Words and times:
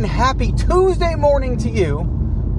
And 0.00 0.08
happy 0.08 0.50
Tuesday 0.52 1.14
morning 1.14 1.58
to 1.58 1.68
you 1.68 1.98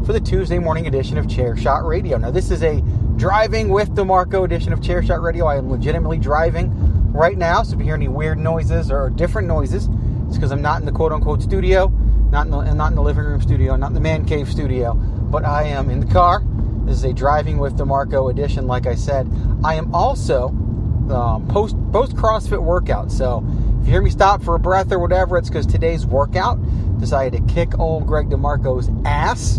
for 0.06 0.14
the 0.14 0.20
Tuesday 0.20 0.60
morning 0.60 0.86
edition 0.86 1.18
of 1.18 1.28
Chair 1.28 1.58
Shot 1.58 1.84
Radio. 1.84 2.16
Now, 2.18 2.30
this 2.30 2.52
is 2.52 2.62
a 2.62 2.82
driving 3.16 3.70
with 3.70 3.90
DeMarco 3.96 4.46
edition 4.46 4.72
of 4.72 4.80
Chair 4.80 5.02
Shot 5.02 5.24
Radio. 5.24 5.48
I 5.48 5.56
am 5.56 5.68
legitimately 5.68 6.20
driving 6.20 6.72
right 7.12 7.36
now, 7.36 7.64
so 7.64 7.74
if 7.74 7.80
you 7.80 7.86
hear 7.86 7.96
any 7.96 8.08
weird 8.08 8.38
noises 8.38 8.92
or 8.92 9.10
different 9.10 9.48
noises, 9.48 9.90
it's 10.28 10.38
because 10.38 10.52
I'm 10.52 10.62
not 10.62 10.82
in 10.82 10.86
the 10.86 10.92
quote 10.92 11.12
unquote 11.12 11.42
studio, 11.42 11.88
not 12.30 12.46
in 12.46 12.52
the, 12.52 12.74
not 12.76 12.92
in 12.92 12.96
the 12.96 13.02
living 13.02 13.24
room 13.24 13.42
studio, 13.42 13.76
not 13.76 13.88
in 13.88 13.96
the 13.96 14.02
man 14.02 14.24
cave 14.24 14.48
studio, 14.48 14.94
but 14.94 15.44
I 15.44 15.64
am 15.64 15.90
in 15.90 16.00
the 16.00 16.14
car. 16.14 16.44
This 16.86 16.98
is 16.98 17.06
a 17.06 17.14
driving 17.14 17.58
with 17.58 17.76
DeMarco 17.76 18.30
edition, 18.30 18.68
like 18.68 18.86
I 18.86 18.94
said. 18.94 19.28
I 19.64 19.74
am 19.74 19.96
also 19.96 20.50
um, 21.10 21.48
post 21.50 21.76
post 21.92 22.16
CrossFit 22.16 22.62
workout, 22.62 23.12
so 23.12 23.44
if 23.82 23.88
you 23.88 23.94
hear 23.94 24.02
me 24.04 24.12
stop 24.12 24.44
for 24.44 24.54
a 24.54 24.60
breath 24.60 24.92
or 24.92 25.00
whatever, 25.00 25.40
it's 25.40 25.50
because 25.50 25.66
today's 25.66 26.06
workout 26.06 26.60
decided 27.00 27.48
to 27.48 27.54
kick 27.54 27.80
old 27.80 28.06
Greg 28.06 28.30
DeMarco's 28.30 28.90
ass, 29.06 29.58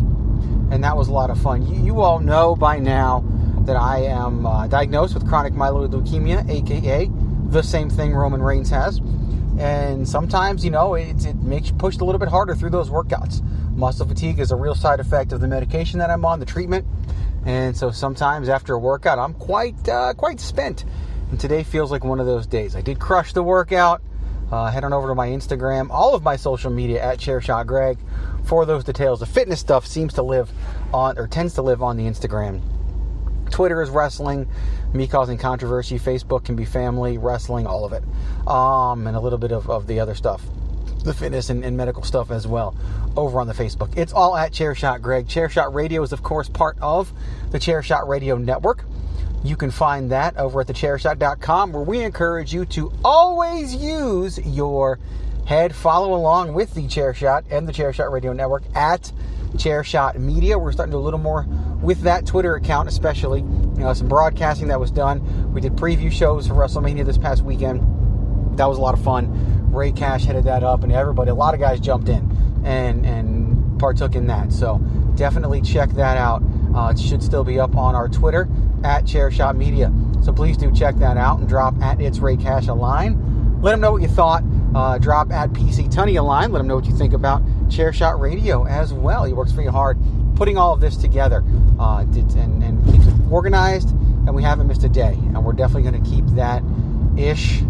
and 0.71 0.85
that 0.85 0.97
was 0.97 1.09
a 1.09 1.13
lot 1.13 1.29
of 1.29 1.41
fun. 1.41 1.67
You, 1.67 1.85
you 1.85 2.01
all 2.01 2.21
know 2.21 2.55
by 2.55 2.79
now 2.79 3.25
that 3.67 3.75
I 3.75 4.03
am 4.05 4.47
uh, 4.47 4.69
diagnosed 4.69 5.15
with 5.15 5.27
chronic 5.27 5.55
myeloid 5.55 5.91
leukemia, 5.91 6.49
aka 6.49 7.11
the 7.51 7.63
same 7.63 7.91
thing 7.91 8.15
Roman 8.15 8.41
Reigns 8.41 8.71
has. 8.71 8.99
And 9.59 10.09
sometimes, 10.09 10.65
you 10.65 10.71
know, 10.71 10.95
it, 10.95 11.27
it 11.27 11.37
makes 11.37 11.69
you 11.69 11.75
push 11.75 11.97
a 11.97 12.05
little 12.05 12.19
bit 12.19 12.29
harder 12.29 12.55
through 12.55 12.71
those 12.71 12.91
workouts. 12.91 13.43
Muscle 13.77 14.07
fatigue 14.07 14.39
is 14.39 14.53
a 14.53 14.57
real 14.57 14.75
side 14.75 15.01
effect 15.01 15.33
of 15.33 15.41
the 15.41 15.49
medication 15.49 15.99
that 15.99 16.11
I'm 16.11 16.25
on, 16.25 16.39
the 16.39 16.47
treatment. 16.47 16.87
And 17.45 17.77
so 17.77 17.91
sometimes 17.91 18.49
after 18.49 18.75
a 18.75 18.79
workout, 18.79 19.19
I'm 19.19 19.35
quite 19.35 19.89
uh, 19.89 20.15
quite 20.15 20.39
spent. 20.39 20.85
And 21.31 21.41
today 21.41 21.65
feels 21.65 21.91
like 21.91 22.05
one 22.05 22.21
of 22.21 22.27
those 22.27 22.47
days. 22.47 22.77
I 22.77 22.83
did 22.83 23.01
crush 23.01 23.33
the 23.33 23.43
workout. 23.43 24.01
Uh, 24.53 24.71
head 24.71 24.85
on 24.85 24.93
over 24.93 25.09
to 25.09 25.15
my 25.15 25.29
Instagram, 25.29 25.89
all 25.91 26.15
of 26.15 26.23
my 26.23 26.37
social 26.37 26.71
media 26.71 27.03
at 27.03 27.19
ChairShotGreg 27.19 27.97
for 28.45 28.67
those 28.67 28.85
details. 28.85 29.21
The 29.21 29.27
fitness 29.27 29.59
stuff 29.59 29.87
seems 29.87 30.13
to 30.15 30.23
live 30.23 30.51
on, 30.93 31.19
or 31.19 31.27
tends 31.27 31.55
to 31.55 31.63
live 31.63 31.83
on 31.83 31.97
the 31.97 32.05
Instagram. 32.05 32.61
Twitter 33.51 33.81
is 33.81 33.89
wrestling, 33.89 34.47
me 34.93 35.07
causing 35.07 35.39
controversy. 35.39 35.99
Facebook 35.99 36.45
can 36.45 36.55
be 36.55 36.67
family, 36.67 37.17
wrestling, 37.17 37.67
all 37.67 37.87
of 37.87 37.95
it. 37.95 38.03
Um, 38.47 39.07
and 39.07 39.17
a 39.17 39.21
little 39.21 39.39
bit 39.39 39.53
of, 39.53 39.71
of 39.71 39.87
the 39.87 40.01
other 40.01 40.15
stuff, 40.15 40.43
the 41.03 41.15
fitness 41.15 41.49
and, 41.49 41.65
and 41.65 41.75
medical 41.75 42.03
stuff 42.03 42.31
as 42.31 42.47
well, 42.47 42.77
over 43.17 43.41
on 43.41 43.47
the 43.47 43.55
Facebook. 43.55 43.97
It's 43.97 44.13
all 44.13 44.37
at 44.37 44.53
Chairshot 44.53 45.01
Greg. 45.01 45.29
Chairshot 45.29 45.73
Radio 45.73 46.03
is, 46.03 46.13
of 46.13 46.23
course, 46.23 46.51
part 46.51 46.77
of 46.83 47.11
the 47.51 47.59
Chairshot 47.59 48.07
Radio 48.07 48.37
Network. 48.37 48.85
You 49.45 49.57
can 49.57 49.71
find 49.73 50.11
that 50.13 50.37
over 50.37 50.61
at 50.61 50.69
thechairshot.com 50.69 51.73
where 51.73 51.83
we 51.83 52.01
encourage 52.01 52.55
you 52.55 52.65
to 52.67 52.93
always 53.05 53.75
use 53.75 54.39
your 54.39 55.01
head. 55.47 55.75
Follow 55.75 56.15
along 56.15 56.55
with 56.55 56.75
the 56.75 56.83
Chairshot 56.83 57.45
and 57.51 57.67
the 57.67 57.73
Chairshot 57.73 58.13
Radio 58.13 58.33
Network 58.33 58.63
at 58.75 59.11
Chairshot 59.55 60.17
Media. 60.17 60.59
We're 60.59 60.71
starting 60.71 60.93
to 60.93 60.97
do 60.97 61.01
a 61.01 61.03
little 61.03 61.19
more 61.19 61.47
with 61.83 62.03
that 62.03 62.25
Twitter 62.25 62.55
account, 62.55 62.89
especially. 62.89 63.41
You 63.41 63.89
know, 63.89 63.93
some 63.95 64.09
broadcasting 64.09 64.69
that 64.69 64.79
was 64.79 64.93
done. 64.93 65.53
We 65.53 65.61
did 65.61 65.73
preview 65.73 66.13
shows 66.13 66.47
for 66.47 66.55
WrestleMania 66.55 67.05
this 67.05 67.19
past 67.19 67.43
weekend. 67.43 67.81
That 68.59 68.67
was 68.67 68.79
a 68.79 68.81
lot 68.81 68.95
of 68.95 69.03
fun. 69.03 69.73
Rey 69.73 69.91
Cash 69.91 70.25
headed 70.25 70.45
that 70.45 70.63
up, 70.63 70.85
and 70.85 70.93
everybody, 70.93 71.31
a 71.31 71.35
lot 71.35 71.55
of 71.55 71.61
guys 71.61 71.81
jumped 71.81 72.09
in 72.09 72.63
and 72.65 73.05
and 73.05 73.81
partook 73.81 74.15
in 74.15 74.29
that. 74.29 74.53
So 74.53 74.79
definitely 75.17 75.63
check 75.63 75.91
that 75.93 76.17
out. 76.17 76.43
Uh, 76.75 76.91
it 76.91 76.99
should 77.01 77.23
still 77.23 77.43
be 77.43 77.59
up 77.59 77.77
on 77.77 77.97
our 77.97 78.09
Twitter 78.09 78.49
at 78.85 79.05
Chairshot 79.05 79.57
Media. 79.57 79.93
So 80.23 80.33
please 80.33 80.57
do 80.57 80.73
check 80.73 80.97
that 80.97 81.17
out 81.17 81.41
and 81.41 81.49
drop 81.49 81.75
at 81.81 82.01
It's 82.01 82.19
Rey 82.19 82.37
Cash 82.37 82.69
a 82.69 82.75
line. 82.75 83.61
Let 83.61 83.73
them 83.73 83.81
know 83.81 83.93
what 83.93 84.03
you 84.03 84.09
thought. 84.09 84.43
Uh, 84.75 84.99
drop 84.99 85.31
at 85.31 85.51
PC 85.53 85.93
Tunney 85.93 86.19
a 86.19 86.23
line. 86.23 86.51
Let 86.53 86.59
them 86.59 86.67
know 86.67 86.77
what 86.77 86.87
you 86.87 86.97
think 86.97 87.13
about 87.13 87.45
Chairshot 87.69 88.19
Radio 88.19 88.67
as 88.67 88.93
well. 88.93 89.25
He 89.25 89.33
works 89.33 89.53
very 89.53 89.69
hard 89.69 89.99
putting 90.37 90.57
all 90.57 90.73
of 90.73 90.81
this 90.81 90.97
together 90.97 91.45
uh, 91.79 92.01
and, 92.01 92.63
and 92.63 92.85
keeps 92.87 93.07
it 93.07 93.15
organized, 93.31 93.91
and 93.91 94.35
we 94.35 94.43
haven't 94.43 94.67
missed 94.67 94.83
a 94.83 94.89
day. 94.89 95.13
And 95.13 95.45
we're 95.45 95.53
definitely 95.53 95.91
going 95.91 96.03
to 96.03 96.11
keep 96.11 96.27
that 96.37 96.63
ish, 97.17 97.63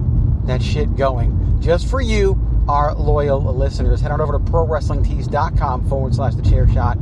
that 0.45 0.63
shit 0.63 0.97
going 0.97 1.61
just 1.61 1.89
for 1.89 2.01
you, 2.01 2.39
our 2.69 2.95
loyal 2.95 3.41
listeners. 3.55 4.01
Head 4.01 4.11
on 4.11 4.21
over 4.21 4.33
to 4.33 4.39
prowrestlingtees.com 4.39 5.89
forward 5.89 6.15
slash 6.15 6.35
the 6.35 6.43
chair 6.43 6.69
shot. 6.69 6.99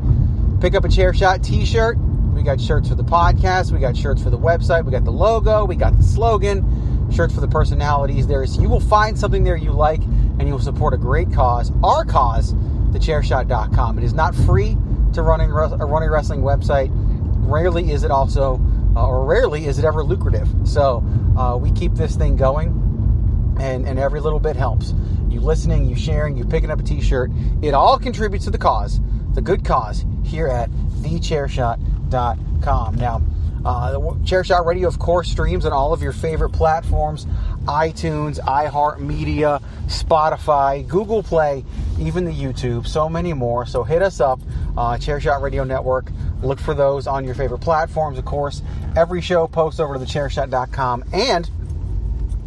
Pick 0.61 0.75
up 0.75 0.85
a 0.85 0.89
chair 0.89 1.15
shot 1.15 1.43
t 1.43 1.65
shirt 1.65 1.97
we 2.41 2.45
got 2.45 2.59
shirts 2.59 2.89
for 2.89 2.95
the 2.95 3.05
podcast. 3.05 3.71
We 3.71 3.81
got 3.81 3.95
shirts 3.95 4.23
for 4.23 4.31
the 4.31 4.39
website. 4.39 4.87
We 4.87 4.93
got 4.93 5.05
the 5.05 5.13
logo. 5.13 5.67
We 5.67 5.77
got 5.77 5.95
the 5.99 6.03
slogan. 6.03 7.11
Shirts 7.13 7.35
for 7.35 7.43
the 7.43 7.49
personalities. 7.49 8.27
There 8.27 8.43
is. 8.43 8.57
You 8.57 8.71
will 8.71 8.81
find 8.81 9.19
something 9.19 9.45
there 9.45 9.57
you 9.57 9.73
like, 9.73 10.01
and 10.03 10.49
you 10.49 10.55
will 10.55 10.61
support 10.61 10.95
a 10.95 10.97
great 10.97 11.31
cause. 11.31 11.71
Our 11.85 12.03
cause, 12.03 12.55
thechairshot.com. 12.95 13.99
It 13.99 14.05
is 14.05 14.15
not 14.15 14.35
free 14.35 14.79
to 15.13 15.21
run 15.21 15.43
a 15.43 15.49
running 15.49 16.11
wrestling 16.11 16.41
website. 16.41 16.89
Rarely 17.47 17.91
is 17.91 18.05
it 18.05 18.11
also, 18.11 18.59
uh, 18.97 19.07
or 19.07 19.27
rarely 19.27 19.67
is 19.67 19.79
it 19.79 19.85
ever 19.85 20.03
lucrative. 20.03 20.49
So 20.65 21.05
uh, 21.37 21.59
we 21.59 21.71
keep 21.73 21.93
this 21.93 22.17
thing 22.17 22.37
going, 22.37 22.69
and 23.61 23.87
and 23.87 23.99
every 23.99 24.21
little 24.21 24.41
bit 24.41 24.57
helps. 24.57 24.95
You 25.29 25.41
listening, 25.41 25.85
you 25.85 25.95
sharing, 25.95 26.39
you 26.39 26.47
picking 26.47 26.71
up 26.71 26.81
a 26.81 26.83
T-shirt. 26.83 27.33
It 27.61 27.75
all 27.75 27.99
contributes 27.99 28.47
to 28.47 28.51
the 28.51 28.59
cause, 28.59 28.99
the 29.35 29.43
good 29.43 29.63
cause 29.63 30.07
here 30.25 30.49
at 30.49 30.71
the 31.03 31.19
Chairshot 31.19 32.00
Now, 32.11 33.23
uh, 33.65 33.99
Chairshot 34.25 34.65
Radio, 34.65 34.89
of 34.89 34.99
course, 34.99 35.31
streams 35.31 35.67
on 35.67 35.73
all 35.73 35.93
of 35.93 36.03
your 36.03 36.13
favorite 36.13 36.51
platforms 36.51 37.27
iTunes, 37.67 38.41
iHeartMedia, 38.41 39.63
Spotify, 39.87 40.87
Google 40.89 41.23
Play, 41.23 41.65
even 41.99 42.25
the 42.25 42.33
YouTube, 42.33 42.87
so 42.87 43.09
many 43.09 43.33
more. 43.33 43.67
So 43.67 43.85
hit 43.85 44.03
us 44.03 44.21
up, 44.21 44.41
uh, 44.77 44.97
Chairshot 44.97 45.43
Radio 45.43 45.65
Network. 45.65 46.11
Look 46.43 46.59
for 46.59 46.75
those 46.75 47.07
on 47.07 47.25
your 47.25 47.35
favorite 47.35 47.61
platforms, 47.61 48.19
of 48.19 48.25
course. 48.25 48.63
Every 48.97 49.21
show 49.21 49.47
posts 49.47 49.79
over 49.79 49.95
to 49.95 50.01
the 50.01 50.07
chairshot.com 50.07 51.05
And 51.13 51.51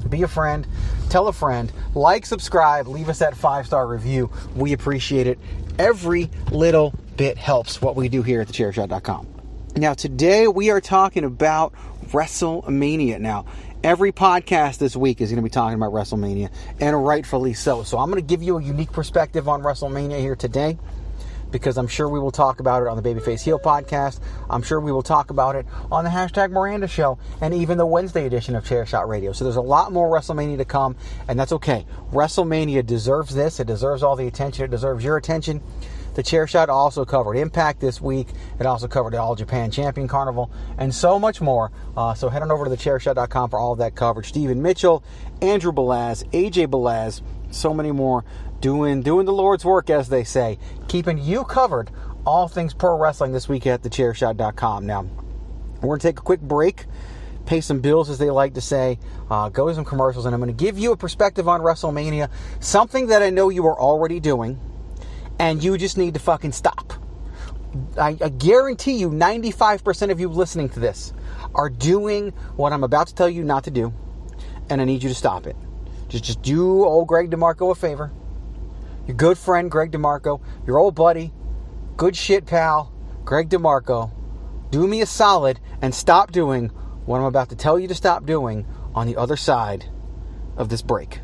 be 0.10 0.24
a 0.24 0.28
friend, 0.28 0.68
tell 1.10 1.28
a 1.28 1.34
friend, 1.34 1.72
like, 1.96 2.26
subscribe, 2.26 2.88
leave 2.88 3.10
us 3.10 3.20
that 3.20 3.38
five 3.38 3.68
star 3.68 3.88
review. 3.88 4.32
We 4.56 4.74
appreciate 4.74 5.28
it. 5.28 5.40
Every 5.80 6.30
little 6.52 6.94
bit 7.18 7.38
helps 7.38 7.82
what 7.82 7.96
we 7.96 8.10
do 8.10 8.24
here 8.24 8.42
at 8.42 8.48
thechairshot.com. 8.48 9.33
Now, 9.76 9.96
today 9.96 10.48
we 10.48 10.70
are 10.70 10.80
talking 10.80 11.24
about 11.24 11.74
WrestleMania. 12.10 13.20
Now, 13.20 13.46
every 13.84 14.12
podcast 14.12 14.78
this 14.78 14.96
week 14.96 15.20
is 15.20 15.32
going 15.32 15.38
to 15.38 15.42
be 15.44 15.50
talking 15.50 15.74
about 15.74 15.92
WrestleMania, 15.92 16.52
and 16.80 17.04
rightfully 17.04 17.56
so. 17.56 17.82
So, 17.82 17.98
I'm 17.98 18.12
going 18.12 18.22
to 18.22 18.28
give 18.28 18.44
you 18.44 18.60
a 18.60 18.64
unique 18.64 18.92
perspective 18.92 19.50
on 19.50 19.64
WrestleMania 19.64 20.20
here 20.20 20.36
today 20.36 20.78
because 21.50 21.80
I'm 21.80 21.88
sure 21.88 22.08
we 22.08 22.20
will 22.20 22.32
talk 22.32 22.60
about 22.60 22.84
it 22.84 22.88
on 22.88 23.02
the 23.02 23.02
Babyface 23.02 23.42
Heel 23.42 23.58
podcast. 23.58 24.20
I'm 24.48 24.62
sure 24.62 24.80
we 24.80 24.92
will 24.92 25.02
talk 25.02 25.32
about 25.32 25.56
it 25.56 25.66
on 25.92 26.04
the 26.04 26.12
hashtag 26.12 26.52
Miranda 26.52 26.88
Show 26.88 27.18
and 27.42 27.52
even 27.52 27.80
the 27.80 27.86
Wednesday 27.86 28.28
edition 28.28 28.56
of 28.56 28.64
Chair 28.64 28.86
Shot 28.86 29.10
Radio. 29.10 29.32
So 29.32 29.44
there's 29.44 29.56
a 29.56 29.62
lot 29.62 29.92
more 29.92 30.08
WrestleMania 30.08 30.58
to 30.58 30.66
come, 30.66 30.96
and 31.28 31.40
that's 31.40 31.52
okay. 31.52 31.88
WrestleMania 32.12 32.86
deserves 32.86 33.34
this. 33.34 33.60
It 33.60 33.66
deserves 33.66 34.04
all 34.04 34.16
the 34.16 34.28
attention. 34.28 34.66
It 34.66 34.72
deserves 34.72 35.04
your 35.04 35.18
attention 35.18 35.64
The 36.14 36.24
Chair 36.24 36.48
Shot 36.48 36.70
also 36.70 37.06
covered 37.06 37.36
Impact 37.36 37.80
this 37.80 38.00
week. 38.00 38.28
It 38.60 38.66
also 38.66 38.88
covered 38.88 39.14
the 39.14 39.22
All 39.22 39.36
Japan 39.36 39.72
Champion 39.72 40.08
Carnival 40.08 40.52
and 40.78 40.94
so 40.94 41.18
much 41.18 41.42
more. 41.42 41.72
Uh, 41.98 42.14
so 42.14 42.30
head 42.30 42.42
on 42.42 42.52
over 42.52 42.66
to 42.66 42.70
the 42.70 42.78
thechairshot.com 42.78 43.50
for 43.50 43.60
all 43.60 43.74
of 43.74 43.80
that 43.80 43.96
coverage. 43.96 44.28
Stephen 44.28 44.62
Mitchell, 44.62 45.04
Andrew 45.42 45.72
Balaz, 45.72 46.24
AJ 46.32 46.68
Belaz, 46.68 47.22
so 47.52 47.74
many 47.74 47.92
more 47.92 48.24
doing 48.62 49.02
doing 49.02 49.26
the 49.26 49.34
Lord's 49.34 49.66
work, 49.66 49.90
as 49.90 50.10
they 50.10 50.24
say, 50.24 50.58
keeping 50.88 51.18
you 51.18 51.44
covered 51.44 51.92
all 52.26 52.48
things 52.48 52.74
pro 52.74 52.98
wrestling 52.98 53.34
this 53.34 53.50
week 53.50 53.68
at 53.68 53.84
the 53.84 53.90
thechairshot.com. 53.90 54.86
Now, 54.86 55.06
we're 55.82 55.90
going 55.90 56.00
to 56.00 56.08
take 56.08 56.20
a 56.20 56.22
quick 56.22 56.40
break, 56.40 56.86
pay 57.46 57.60
some 57.60 57.82
bills, 57.82 58.10
as 58.10 58.18
they 58.18 58.30
like 58.30 58.54
to 58.54 58.62
say, 58.62 59.00
uh, 59.30 59.50
go 59.50 59.68
to 59.68 59.76
some 59.76 59.84
commercials, 59.84 60.26
and 60.26 60.34
I'm 60.34 60.40
going 60.40 60.56
to 60.56 60.64
give 60.64 60.80
you 60.80 60.94
a 60.94 60.98
perspective 60.98 61.50
on 61.50 61.60
WrestleMania, 61.60 62.30
something 62.62 63.08
that 63.08 63.22
I 63.22 63.30
know 63.30 63.50
you 63.50 63.68
are 63.68 63.78
already 63.78 64.22
doing, 64.22 64.60
and 65.44 65.62
you 65.62 65.78
just 65.78 65.98
need 65.98 66.14
to 66.14 66.22
fucking 66.22 66.54
stop. 66.54 66.94
I, 68.00 68.16
I 68.22 68.30
guarantee 68.30 68.94
you, 68.94 69.10
95% 69.10 70.10
of 70.10 70.18
you 70.22 70.30
listening 70.30 70.70
to 70.70 70.80
this 70.80 71.12
are 71.54 71.70
doing 71.70 72.30
what 72.56 72.72
I'm 72.72 72.86
about 72.86 73.08
to 73.08 73.16
tell 73.16 73.28
you 73.28 73.44
not 73.44 73.66
to 73.66 73.72
do, 73.72 73.94
and 74.70 74.80
I 74.80 74.86
need 74.86 75.04
you 75.04 75.10
to 75.10 75.16
stop 75.16 75.46
it. 75.46 75.58
Just, 76.08 76.24
just 76.24 76.42
do 76.44 76.86
old 76.86 77.10
Greg 77.10 77.30
DeMarco 77.30 77.72
a 77.72 77.76
favor. 77.76 78.14
Your 79.06 79.18
good 79.18 79.38
friend, 79.38 79.70
Greg 79.70 79.92
DeMarco, 79.92 80.42
your 80.66 80.78
old 80.78 80.96
buddy, 80.96 81.34
good 81.98 82.16
shit 82.16 82.46
pal, 82.46 82.94
Greg 83.26 83.50
DeMarco, 83.50 84.12
do 84.70 84.88
me 84.88 85.02
a 85.02 85.06
solid 85.06 85.60
and 85.82 85.94
stop 85.94 86.32
doing 86.32 86.70
what 87.06 87.18
I'm 87.18 87.26
about 87.26 87.50
to 87.50 87.58
tell 87.58 87.78
you 87.78 87.90
to 87.90 87.96
stop 87.96 88.26
doing 88.26 88.66
on 88.96 89.08
the 89.08 89.18
other 89.18 89.36
side 89.36 89.90
of 90.56 90.70
this 90.70 90.82
break. 90.82 91.20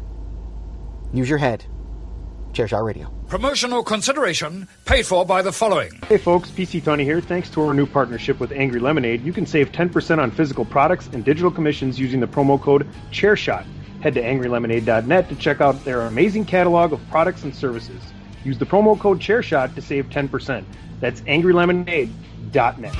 Use 1.13 1.29
your 1.29 1.39
head. 1.39 1.63
Chairshot 2.53 2.83
Radio. 2.83 3.09
Promotional 3.27 3.83
consideration 3.83 4.67
paid 4.85 5.05
for 5.05 5.25
by 5.25 5.41
the 5.41 5.51
following. 5.51 5.91
Hey 6.07 6.17
folks, 6.17 6.49
PC 6.49 6.81
Tunney 6.81 7.03
here. 7.03 7.21
Thanks 7.21 7.49
to 7.51 7.61
our 7.61 7.73
new 7.73 7.85
partnership 7.85 8.39
with 8.39 8.51
Angry 8.51 8.79
Lemonade, 8.79 9.23
you 9.23 9.31
can 9.33 9.45
save 9.45 9.71
10% 9.71 10.19
on 10.19 10.31
physical 10.31 10.65
products 10.65 11.07
and 11.13 11.23
digital 11.23 11.51
commissions 11.51 11.99
using 11.99 12.19
the 12.19 12.27
promo 12.27 12.59
code 12.59 12.87
ChairShot. 13.11 13.65
Head 14.01 14.13
to 14.15 14.21
angrylemonade.net 14.21 15.29
to 15.29 15.35
check 15.35 15.61
out 15.61 15.83
their 15.85 16.01
amazing 16.01 16.45
catalog 16.45 16.93
of 16.93 16.99
products 17.09 17.43
and 17.43 17.53
services. 17.55 18.01
Use 18.43 18.57
the 18.57 18.65
promo 18.65 18.97
code 18.99 19.19
ChairShot 19.19 19.75
to 19.75 19.81
save 19.81 20.09
10%. 20.09 20.63
That's 21.01 21.21
angrylemonade.net. 21.21 22.95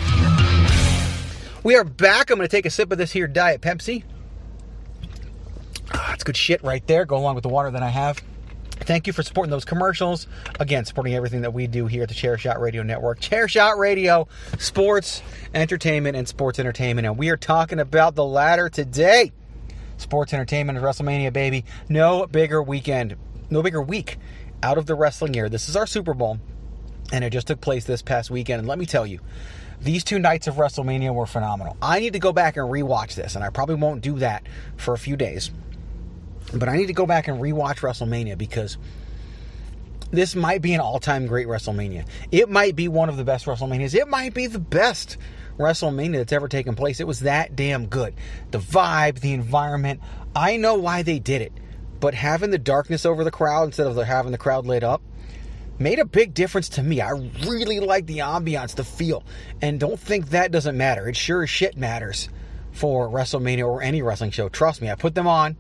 We 1.64 1.76
are 1.76 1.84
back. 1.84 2.30
I'm 2.30 2.38
going 2.38 2.48
to 2.48 2.52
take 2.52 2.66
a 2.66 2.70
sip 2.70 2.92
of 2.92 2.98
this 2.98 3.12
here 3.12 3.28
Diet 3.28 3.62
Pepsi. 3.62 4.04
Ah, 5.94 6.06
That's 6.10 6.24
good 6.24 6.38
shit 6.38 6.64
right 6.64 6.86
there. 6.88 7.06
Go 7.06 7.18
along 7.18 7.36
with 7.36 7.44
the 7.44 7.50
water 7.50 7.72
that 7.72 7.84
I 7.84 7.90
have. 7.90 8.22
Thank 8.82 9.08
you 9.08 9.14
for 9.14 9.24
supporting 9.24 9.52
those 9.52 9.66
commercials. 9.66 10.28
Again, 10.60 10.86
supporting 10.86 11.14
everything 11.14 11.42
that 11.42 11.54
we 11.54 11.68
do 11.68 11.86
here 11.86 12.04
at 12.04 12.10
the 12.10 12.16
Chair 12.16 12.38
Shot 12.38 12.60
Radio 12.60 12.82
Network. 12.84 13.20
Chair 13.20 13.48
Shot 13.48 13.78
Radio, 13.78 14.28
sports, 14.58 15.22
entertainment, 15.54 16.16
and 16.16 16.28
sports 16.28 16.60
entertainment. 16.60 17.06
And 17.06 17.18
we 17.18 17.30
are 17.30 17.38
talking 17.38 17.80
about 17.80 18.16
the 18.16 18.26
latter 18.26 18.70
today. 18.70 19.32
Sports 19.98 20.34
entertainment 20.34 20.78
and 20.78 20.86
WrestleMania, 20.86 21.34
baby. 21.34 21.66
No 21.90 22.26
bigger 22.26 22.64
weekend, 22.64 23.16
no 23.50 23.62
bigger 23.62 23.82
week 23.82 24.18
out 24.64 24.78
of 24.78 24.86
the 24.86 24.96
wrestling 24.96 25.34
year. 25.34 25.50
This 25.50 25.70
is 25.70 25.76
our 25.76 25.86
Super 25.86 26.14
Bowl, 26.14 26.40
and 27.12 27.24
it 27.24 27.32
just 27.32 27.48
took 27.48 27.62
place 27.62 27.86
this 27.86 28.02
past 28.02 28.32
weekend. 28.32 28.60
And 28.60 28.68
let 28.68 28.80
me 28.80 28.86
tell 28.86 29.06
you, 29.06 29.20
these 29.82 30.04
two 30.04 30.20
nights 30.20 30.48
of 30.48 30.56
WrestleMania 30.56 31.14
were 31.14 31.26
phenomenal. 31.26 31.78
I 31.82 32.00
need 32.00 32.14
to 32.14 32.20
go 32.20 32.34
back 32.34 32.58
and 32.58 32.68
rewatch 32.68 33.16
this, 33.16 33.36
and 33.36 33.44
I 33.44 33.50
probably 33.50 33.76
won't 33.76 34.02
do 34.02 34.20
that 34.20 34.44
for 34.78 34.94
a 34.94 34.98
few 34.98 35.16
days. 35.16 35.52
But 36.54 36.70
I 36.70 36.78
need 36.78 36.88
to 36.88 36.94
go 36.94 37.06
back 37.06 37.28
and 37.28 37.40
rewatch 37.40 37.78
WrestleMania 37.78 38.38
because 38.38 38.78
this 40.12 40.36
might 40.36 40.62
be 40.62 40.74
an 40.74 40.80
all-time 40.80 41.28
great 41.28 41.48
WrestleMania. 41.48 42.08
It 42.32 42.50
might 42.50 42.76
be 42.76 42.88
one 42.88 43.10
of 43.10 43.18
the 43.18 43.24
best 43.24 43.46
WrestleManias. 43.46 43.94
It 43.94 44.08
might 44.08 44.34
be 44.34 44.48
the 44.48 44.60
best 44.60 45.18
WrestleMania 45.58 46.18
that's 46.18 46.34
ever 46.34 46.48
taken 46.48 46.74
place. 46.76 47.00
It 47.00 47.08
was 47.08 47.22
that 47.22 47.56
damn 47.56 47.86
good. 47.86 48.16
The 48.52 48.60
vibe, 48.60 49.20
the 49.20 49.34
environment. 49.34 50.02
I 50.36 50.58
know 50.58 50.76
why 50.76 51.04
they 51.04 51.20
did 51.20 51.42
it, 51.42 51.54
but 52.00 52.14
having 52.14 52.50
the 52.50 52.58
darkness 52.58 53.06
over 53.06 53.24
the 53.24 53.32
crowd 53.32 53.66
instead 53.66 53.88
of 53.88 53.98
having 53.98 54.32
the 54.32 54.38
crowd 54.38 54.66
lit 54.66 54.84
up 54.84 55.02
made 55.78 56.00
a 56.00 56.06
big 56.06 56.34
difference 56.34 56.70
to 56.70 56.84
me. 56.84 57.02
I 57.02 57.12
really 57.12 57.80
like 57.80 58.06
the 58.06 58.20
ambiance, 58.20 58.76
the 58.76 58.84
feel, 58.84 59.24
and 59.62 59.80
don't 59.80 60.00
think 60.00 60.30
that 60.30 60.52
doesn't 60.52 60.78
matter. 60.78 61.08
It 61.08 61.16
sure 61.16 61.44
as 61.44 61.50
shit 61.50 61.78
matters 61.78 62.30
for 62.72 63.08
WrestleMania 63.08 63.66
or 63.66 63.82
any 63.82 64.02
wrestling 64.02 64.32
show. 64.32 64.50
Trust 64.50 64.82
me, 64.82 64.90
I 64.90 64.96
put 64.96 65.16
them 65.16 65.28
on. 65.28 65.56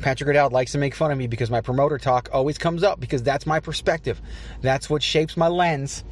Patrick 0.00 0.30
O'Dowd 0.30 0.52
likes 0.52 0.72
to 0.72 0.78
make 0.78 0.94
fun 0.94 1.10
of 1.10 1.18
me 1.18 1.26
because 1.26 1.50
my 1.50 1.60
promoter 1.60 1.98
talk 1.98 2.28
always 2.32 2.58
comes 2.58 2.82
up 2.82 3.00
because 3.00 3.22
that's 3.22 3.46
my 3.46 3.60
perspective. 3.60 4.20
That's 4.60 4.88
what 4.88 5.02
shapes 5.02 5.36
my 5.36 5.48
lens 5.48 6.04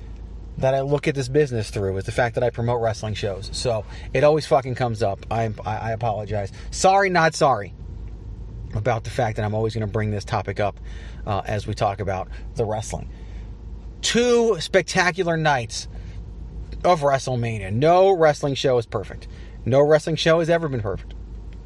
that 0.58 0.74
I 0.74 0.80
look 0.80 1.06
at 1.06 1.14
this 1.14 1.28
business 1.28 1.70
through 1.70 1.96
is 1.98 2.04
the 2.04 2.12
fact 2.12 2.34
that 2.34 2.44
I 2.44 2.50
promote 2.50 2.82
wrestling 2.82 3.14
shows. 3.14 3.48
So 3.52 3.84
it 4.12 4.24
always 4.24 4.46
fucking 4.46 4.74
comes 4.74 5.02
up. 5.02 5.24
I, 5.30 5.52
I, 5.64 5.92
apologize. 5.92 6.52
Sorry, 6.72 7.10
not 7.10 7.34
sorry 7.34 7.74
about 8.74 9.04
the 9.04 9.10
fact 9.10 9.36
that 9.36 9.44
I'm 9.44 9.54
always 9.54 9.74
going 9.74 9.86
to 9.86 9.92
bring 9.92 10.10
this 10.10 10.24
topic 10.24 10.58
up 10.58 10.78
uh, 11.26 11.42
as 11.46 11.66
we 11.66 11.74
talk 11.74 12.00
about 12.00 12.28
the 12.56 12.64
wrestling. 12.64 13.08
Two 14.02 14.60
spectacular 14.60 15.36
nights 15.36 15.86
of 16.84 17.00
WrestleMania. 17.00 17.72
No 17.72 18.10
wrestling 18.10 18.54
show 18.54 18.78
is 18.78 18.86
perfect. 18.86 19.28
No 19.64 19.80
wrestling 19.80 20.16
show 20.16 20.40
has 20.40 20.50
ever 20.50 20.68
been 20.68 20.82
perfect. 20.82 21.14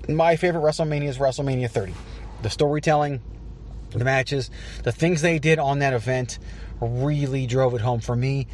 My 0.08 0.36
favorite 0.36 0.62
WrestleMania 0.62 1.08
is 1.08 1.18
WrestleMania 1.18 1.70
30. 1.70 1.94
The 2.42 2.50
storytelling, 2.50 3.20
the 3.90 4.04
matches, 4.04 4.50
the 4.82 4.92
things 4.92 5.22
they 5.22 5.38
did 5.38 5.58
on 5.58 5.80
that 5.80 5.92
event 5.92 6.38
really 6.80 7.46
drove 7.46 7.74
it 7.74 7.80
home 7.80 8.00
for 8.00 8.16
me. 8.16 8.46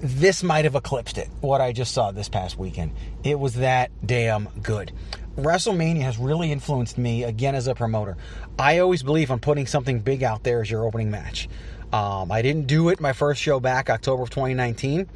This 0.00 0.42
might 0.42 0.64
have 0.64 0.74
eclipsed 0.74 1.18
it, 1.18 1.28
what 1.40 1.60
I 1.60 1.72
just 1.72 1.94
saw 1.94 2.10
this 2.10 2.28
past 2.28 2.58
weekend. 2.58 2.92
It 3.22 3.38
was 3.38 3.54
that 3.54 3.90
damn 4.04 4.48
good. 4.62 4.92
WrestleMania 5.36 6.02
has 6.02 6.18
really 6.18 6.52
influenced 6.52 6.98
me 6.98 7.24
again 7.24 7.54
as 7.54 7.66
a 7.66 7.74
promoter. 7.74 8.16
I 8.58 8.78
always 8.78 9.02
believe 9.02 9.30
on 9.30 9.38
putting 9.38 9.66
something 9.66 10.00
big 10.00 10.22
out 10.22 10.42
there 10.42 10.60
as 10.60 10.70
your 10.70 10.84
opening 10.84 11.10
match. 11.10 11.48
Um, 11.92 12.32
I 12.32 12.42
didn't 12.42 12.66
do 12.66 12.88
it 12.88 13.00
my 13.00 13.12
first 13.12 13.40
show 13.40 13.60
back 13.60 13.90
October 13.90 14.22
of 14.22 14.30
2019. 14.30 15.08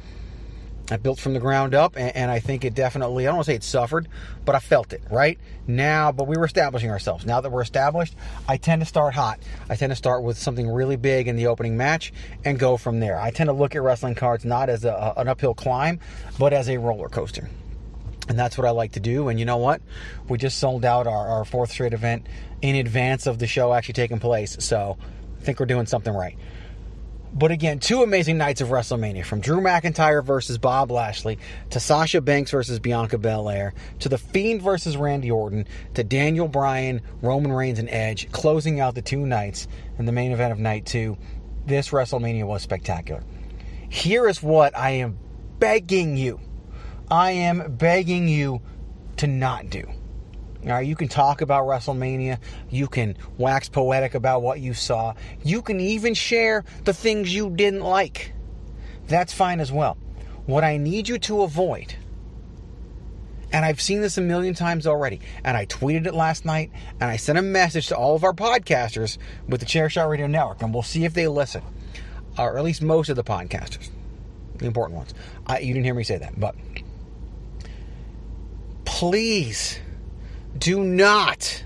I 0.89 0.97
built 0.97 1.19
from 1.19 1.33
the 1.33 1.39
ground 1.39 1.73
up, 1.73 1.97
and, 1.97 2.15
and 2.15 2.31
I 2.31 2.39
think 2.39 2.63
it 2.63 2.73
definitely, 2.73 3.25
I 3.25 3.29
don't 3.29 3.37
want 3.37 3.45
to 3.45 3.51
say 3.51 3.55
it 3.55 3.63
suffered, 3.63 4.07
but 4.45 4.55
I 4.55 4.59
felt 4.59 4.93
it, 4.93 5.01
right? 5.11 5.37
Now, 5.67 6.13
but 6.13 6.27
we 6.27 6.37
were 6.37 6.45
establishing 6.45 6.89
ourselves. 6.89 7.25
Now 7.25 7.41
that 7.41 7.51
we're 7.51 7.61
established, 7.61 8.15
I 8.47 8.55
tend 8.57 8.81
to 8.81 8.85
start 8.85 9.13
hot. 9.13 9.39
I 9.69 9.75
tend 9.75 9.91
to 9.91 9.97
start 9.97 10.23
with 10.23 10.37
something 10.37 10.69
really 10.69 10.95
big 10.95 11.27
in 11.27 11.35
the 11.35 11.47
opening 11.47 11.75
match 11.75 12.13
and 12.45 12.57
go 12.57 12.77
from 12.77 13.01
there. 13.01 13.19
I 13.19 13.31
tend 13.31 13.47
to 13.47 13.53
look 13.53 13.75
at 13.75 13.81
wrestling 13.81 14.15
cards 14.15 14.45
not 14.45 14.69
as 14.69 14.85
a, 14.85 15.13
an 15.17 15.27
uphill 15.27 15.53
climb, 15.53 15.99
but 16.39 16.53
as 16.53 16.69
a 16.69 16.77
roller 16.77 17.09
coaster. 17.09 17.49
And 18.29 18.39
that's 18.39 18.57
what 18.57 18.67
I 18.67 18.71
like 18.71 18.93
to 18.93 18.99
do. 18.99 19.27
And 19.29 19.39
you 19.39 19.45
know 19.45 19.57
what? 19.57 19.81
We 20.27 20.37
just 20.37 20.59
sold 20.59 20.85
out 20.85 21.07
our, 21.07 21.27
our 21.27 21.45
fourth 21.45 21.71
straight 21.71 21.93
event 21.93 22.27
in 22.61 22.75
advance 22.75 23.25
of 23.25 23.39
the 23.39 23.47
show 23.47 23.73
actually 23.73 23.93
taking 23.93 24.19
place. 24.19 24.57
So 24.59 24.97
I 25.39 25.43
think 25.43 25.59
we're 25.59 25.65
doing 25.65 25.85
something 25.85 26.13
right. 26.13 26.37
But 27.33 27.51
again, 27.51 27.79
two 27.79 28.03
amazing 28.03 28.37
nights 28.37 28.61
of 28.61 28.69
WrestleMania 28.69 29.25
from 29.25 29.41
Drew 29.41 29.59
McIntyre 29.59 30.23
versus 30.23 30.57
Bob 30.57 30.91
Lashley 30.91 31.37
to 31.69 31.79
Sasha 31.79 32.21
Banks 32.21 32.51
versus 32.51 32.79
Bianca 32.79 33.17
Belair 33.17 33.73
to 33.99 34.09
The 34.09 34.17
Fiend 34.17 34.61
versus 34.61 34.97
Randy 34.97 35.29
Orton 35.29 35.67
to 35.93 36.03
Daniel 36.03 36.47
Bryan, 36.47 37.01
Roman 37.21 37.51
Reigns, 37.51 37.79
and 37.79 37.89
Edge 37.89 38.31
closing 38.31 38.79
out 38.79 38.95
the 38.95 39.01
two 39.01 39.25
nights 39.25 39.67
in 39.99 40.05
the 40.05 40.11
main 40.11 40.31
event 40.31 40.51
of 40.51 40.59
night 40.59 40.85
two. 40.85 41.17
This 41.65 41.89
WrestleMania 41.89 42.45
was 42.45 42.61
spectacular. 42.61 43.23
Here 43.89 44.27
is 44.27 44.41
what 44.41 44.77
I 44.77 44.91
am 44.91 45.17
begging 45.59 46.17
you. 46.17 46.39
I 47.11 47.31
am 47.31 47.75
begging 47.75 48.27
you 48.27 48.61
to 49.17 49.27
not 49.27 49.69
do. 49.69 49.83
All 50.63 50.71
right, 50.71 50.85
you 50.85 50.95
can 50.95 51.07
talk 51.07 51.41
about 51.41 51.65
WrestleMania. 51.65 52.39
You 52.69 52.87
can 52.87 53.15
wax 53.37 53.69
poetic 53.69 54.15
about 54.15 54.41
what 54.41 54.59
you 54.59 54.73
saw. 54.73 55.13
You 55.43 55.61
can 55.61 55.79
even 55.79 56.13
share 56.13 56.65
the 56.83 56.93
things 56.93 57.33
you 57.33 57.49
didn't 57.51 57.81
like. 57.81 58.33
That's 59.07 59.31
fine 59.33 59.59
as 59.59 59.71
well. 59.71 59.97
What 60.45 60.63
I 60.63 60.77
need 60.77 61.07
you 61.07 61.19
to 61.19 61.43
avoid, 61.43 61.95
and 63.51 63.63
I've 63.63 63.79
seen 63.79 64.01
this 64.01 64.17
a 64.17 64.21
million 64.21 64.53
times 64.55 64.87
already, 64.87 65.21
and 65.43 65.55
I 65.55 65.65
tweeted 65.65 66.07
it 66.07 66.13
last 66.13 66.43
night, 66.43 66.71
and 66.99 67.09
I 67.09 67.17
sent 67.17 67.37
a 67.37 67.41
message 67.41 67.87
to 67.87 67.97
all 67.97 68.15
of 68.15 68.23
our 68.23 68.33
podcasters 68.33 69.17
with 69.47 69.59
the 69.59 69.65
Chair 69.65 69.89
Shot 69.89 70.09
Radio 70.09 70.27
Network, 70.27 70.61
and 70.61 70.73
we'll 70.73 70.83
see 70.83 71.05
if 71.05 71.13
they 71.13 71.27
listen, 71.27 71.61
or 72.37 72.57
at 72.57 72.63
least 72.63 72.81
most 72.81 73.09
of 73.09 73.15
the 73.15 73.23
podcasters, 73.23 73.89
the 74.55 74.65
important 74.65 74.97
ones. 74.97 75.13
I, 75.45 75.59
you 75.59 75.73
didn't 75.73 75.85
hear 75.85 75.93
me 75.93 76.03
say 76.03 76.17
that, 76.17 76.37
but 76.37 76.55
please 78.83 79.79
do 80.57 80.83
not 80.83 81.63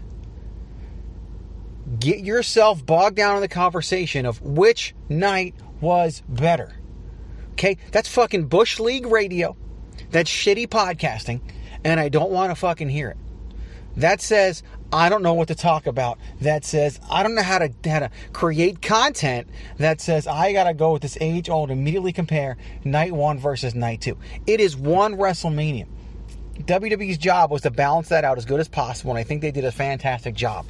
get 2.00 2.20
yourself 2.20 2.86
bogged 2.86 3.16
down 3.16 3.36
in 3.36 3.42
the 3.42 3.48
conversation 3.48 4.26
of 4.26 4.42
which 4.42 4.96
night 5.10 5.56
was 5.80 6.24
better. 6.28 6.76
Okay? 7.54 7.78
That's 7.92 8.08
fucking 8.08 8.48
Bush 8.48 8.80
League 8.80 9.06
radio. 9.06 9.56
That's 10.10 10.30
shitty 10.30 10.68
podcasting, 10.68 11.42
and 11.84 12.00
I 12.00 12.10
don't 12.10 12.32
want 12.32 12.52
to 12.52 12.56
fucking 12.56 12.90
hear 12.90 13.10
it. 13.10 13.18
That 13.98 14.22
says 14.22 14.64
I 14.94 15.08
don't 15.10 15.24
know 15.24 15.34
what 15.34 15.48
to 15.48 15.56
talk 15.56 15.88
about 15.88 16.18
that 16.42 16.66
says 16.66 17.00
I 17.10 17.24
don't 17.24 17.36
know 17.36 17.44
how 17.44 17.60
to 17.60 17.72
how 17.86 18.00
to 18.00 18.12
create 18.34 18.82
content 18.82 19.48
that 19.78 20.02
says 20.02 20.28
I 20.28 20.52
gotta 20.54 20.74
go 20.74 20.94
with 20.94 21.02
this 21.02 21.18
age 21.22 21.50
old 21.50 21.72
immediately 21.72 22.12
compare 22.12 22.58
night 22.84 23.14
one 23.14 23.40
versus 23.40 23.74
night 23.74 24.02
two. 24.02 24.18
It 24.48 24.60
is 24.60 24.76
one 24.76 25.16
WrestleMania. 25.16 25.88
WWE's 26.62 27.18
job 27.18 27.52
was 27.52 27.62
to 27.62 27.72
balance 27.72 28.10
that 28.10 28.24
out 28.24 28.38
as 28.38 28.46
good 28.46 28.60
as 28.60 28.68
possible, 28.68 29.12
and 29.12 29.20
I 29.20 29.24
think 29.24 29.42
they 29.42 29.52
did 29.52 29.66
a 29.66 29.72
fantastic 29.72 30.36
job. 30.36 30.66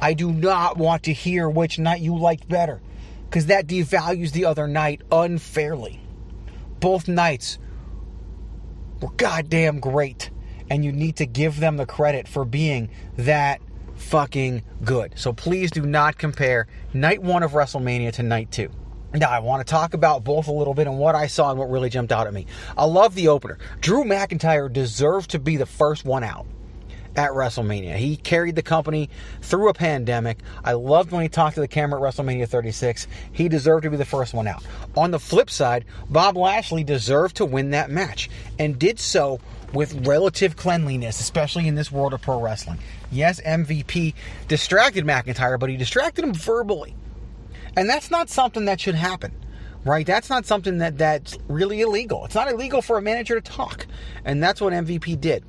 I 0.00 0.14
do 0.14 0.32
not 0.32 0.78
want 0.78 1.04
to 1.04 1.12
hear 1.12 1.48
which 1.48 1.78
night 1.78 2.00
you 2.00 2.16
liked 2.16 2.48
better, 2.48 2.80
because 3.28 3.46
that 3.46 3.66
devalues 3.66 4.32
the 4.32 4.46
other 4.46 4.66
night 4.66 5.02
unfairly. 5.12 6.00
Both 6.80 7.08
nights 7.08 7.58
were 9.00 9.10
goddamn 9.10 9.80
great 9.80 10.30
and 10.70 10.84
you 10.84 10.92
need 10.92 11.16
to 11.16 11.26
give 11.26 11.58
them 11.58 11.76
the 11.76 11.84
credit 11.84 12.28
for 12.28 12.44
being 12.44 12.88
that 13.16 13.60
fucking 13.96 14.62
good. 14.84 15.12
So 15.16 15.32
please 15.32 15.70
do 15.70 15.82
not 15.82 16.16
compare 16.16 16.68
night 16.94 17.22
one 17.22 17.42
of 17.42 17.52
WrestleMania 17.52 18.12
to 18.14 18.22
night 18.22 18.50
two. 18.52 18.70
Now, 19.12 19.30
I 19.30 19.40
want 19.40 19.66
to 19.66 19.70
talk 19.70 19.94
about 19.94 20.22
both 20.22 20.46
a 20.46 20.52
little 20.52 20.74
bit 20.74 20.86
and 20.86 20.98
what 20.98 21.16
I 21.16 21.26
saw 21.26 21.50
and 21.50 21.58
what 21.58 21.68
really 21.68 21.90
jumped 21.90 22.12
out 22.12 22.28
at 22.28 22.32
me. 22.32 22.46
I 22.78 22.84
love 22.84 23.14
the 23.16 23.28
opener. 23.28 23.58
Drew 23.80 24.04
McIntyre 24.04 24.72
deserved 24.72 25.30
to 25.30 25.40
be 25.40 25.56
the 25.56 25.66
first 25.66 26.04
one 26.04 26.22
out 26.22 26.46
at 27.16 27.30
WrestleMania. 27.30 27.96
He 27.96 28.16
carried 28.16 28.54
the 28.54 28.62
company 28.62 29.10
through 29.42 29.68
a 29.68 29.74
pandemic. 29.74 30.38
I 30.64 30.74
loved 30.74 31.10
when 31.10 31.22
he 31.22 31.28
talked 31.28 31.56
to 31.56 31.60
the 31.60 31.66
camera 31.66 32.00
at 32.00 32.14
WrestleMania 32.14 32.48
36. 32.48 33.08
He 33.32 33.48
deserved 33.48 33.82
to 33.82 33.90
be 33.90 33.96
the 33.96 34.04
first 34.04 34.32
one 34.32 34.46
out. 34.46 34.64
On 34.96 35.10
the 35.10 35.18
flip 35.18 35.50
side, 35.50 35.84
Bob 36.08 36.36
Lashley 36.36 36.84
deserved 36.84 37.36
to 37.36 37.44
win 37.44 37.70
that 37.70 37.90
match 37.90 38.30
and 38.60 38.78
did 38.78 39.00
so 39.00 39.40
with 39.72 40.06
relative 40.06 40.56
cleanliness, 40.56 41.20
especially 41.20 41.66
in 41.66 41.74
this 41.74 41.90
world 41.90 42.12
of 42.12 42.22
pro 42.22 42.40
wrestling. 42.40 42.78
Yes, 43.10 43.40
MVP 43.40 44.14
distracted 44.46 45.04
McIntyre, 45.04 45.58
but 45.58 45.70
he 45.70 45.76
distracted 45.76 46.24
him 46.24 46.34
verbally. 46.34 46.94
And 47.76 47.88
that's 47.88 48.10
not 48.10 48.28
something 48.28 48.64
that 48.66 48.80
should 48.80 48.94
happen. 48.94 49.32
Right? 49.84 50.06
That's 50.06 50.28
not 50.28 50.44
something 50.44 50.78
that 50.78 50.98
that's 50.98 51.38
really 51.48 51.80
illegal. 51.80 52.26
It's 52.26 52.34
not 52.34 52.50
illegal 52.50 52.82
for 52.82 52.98
a 52.98 53.02
manager 53.02 53.40
to 53.40 53.40
talk. 53.40 53.86
And 54.24 54.42
that's 54.42 54.60
what 54.60 54.74
MVP 54.74 55.18
did. 55.20 55.42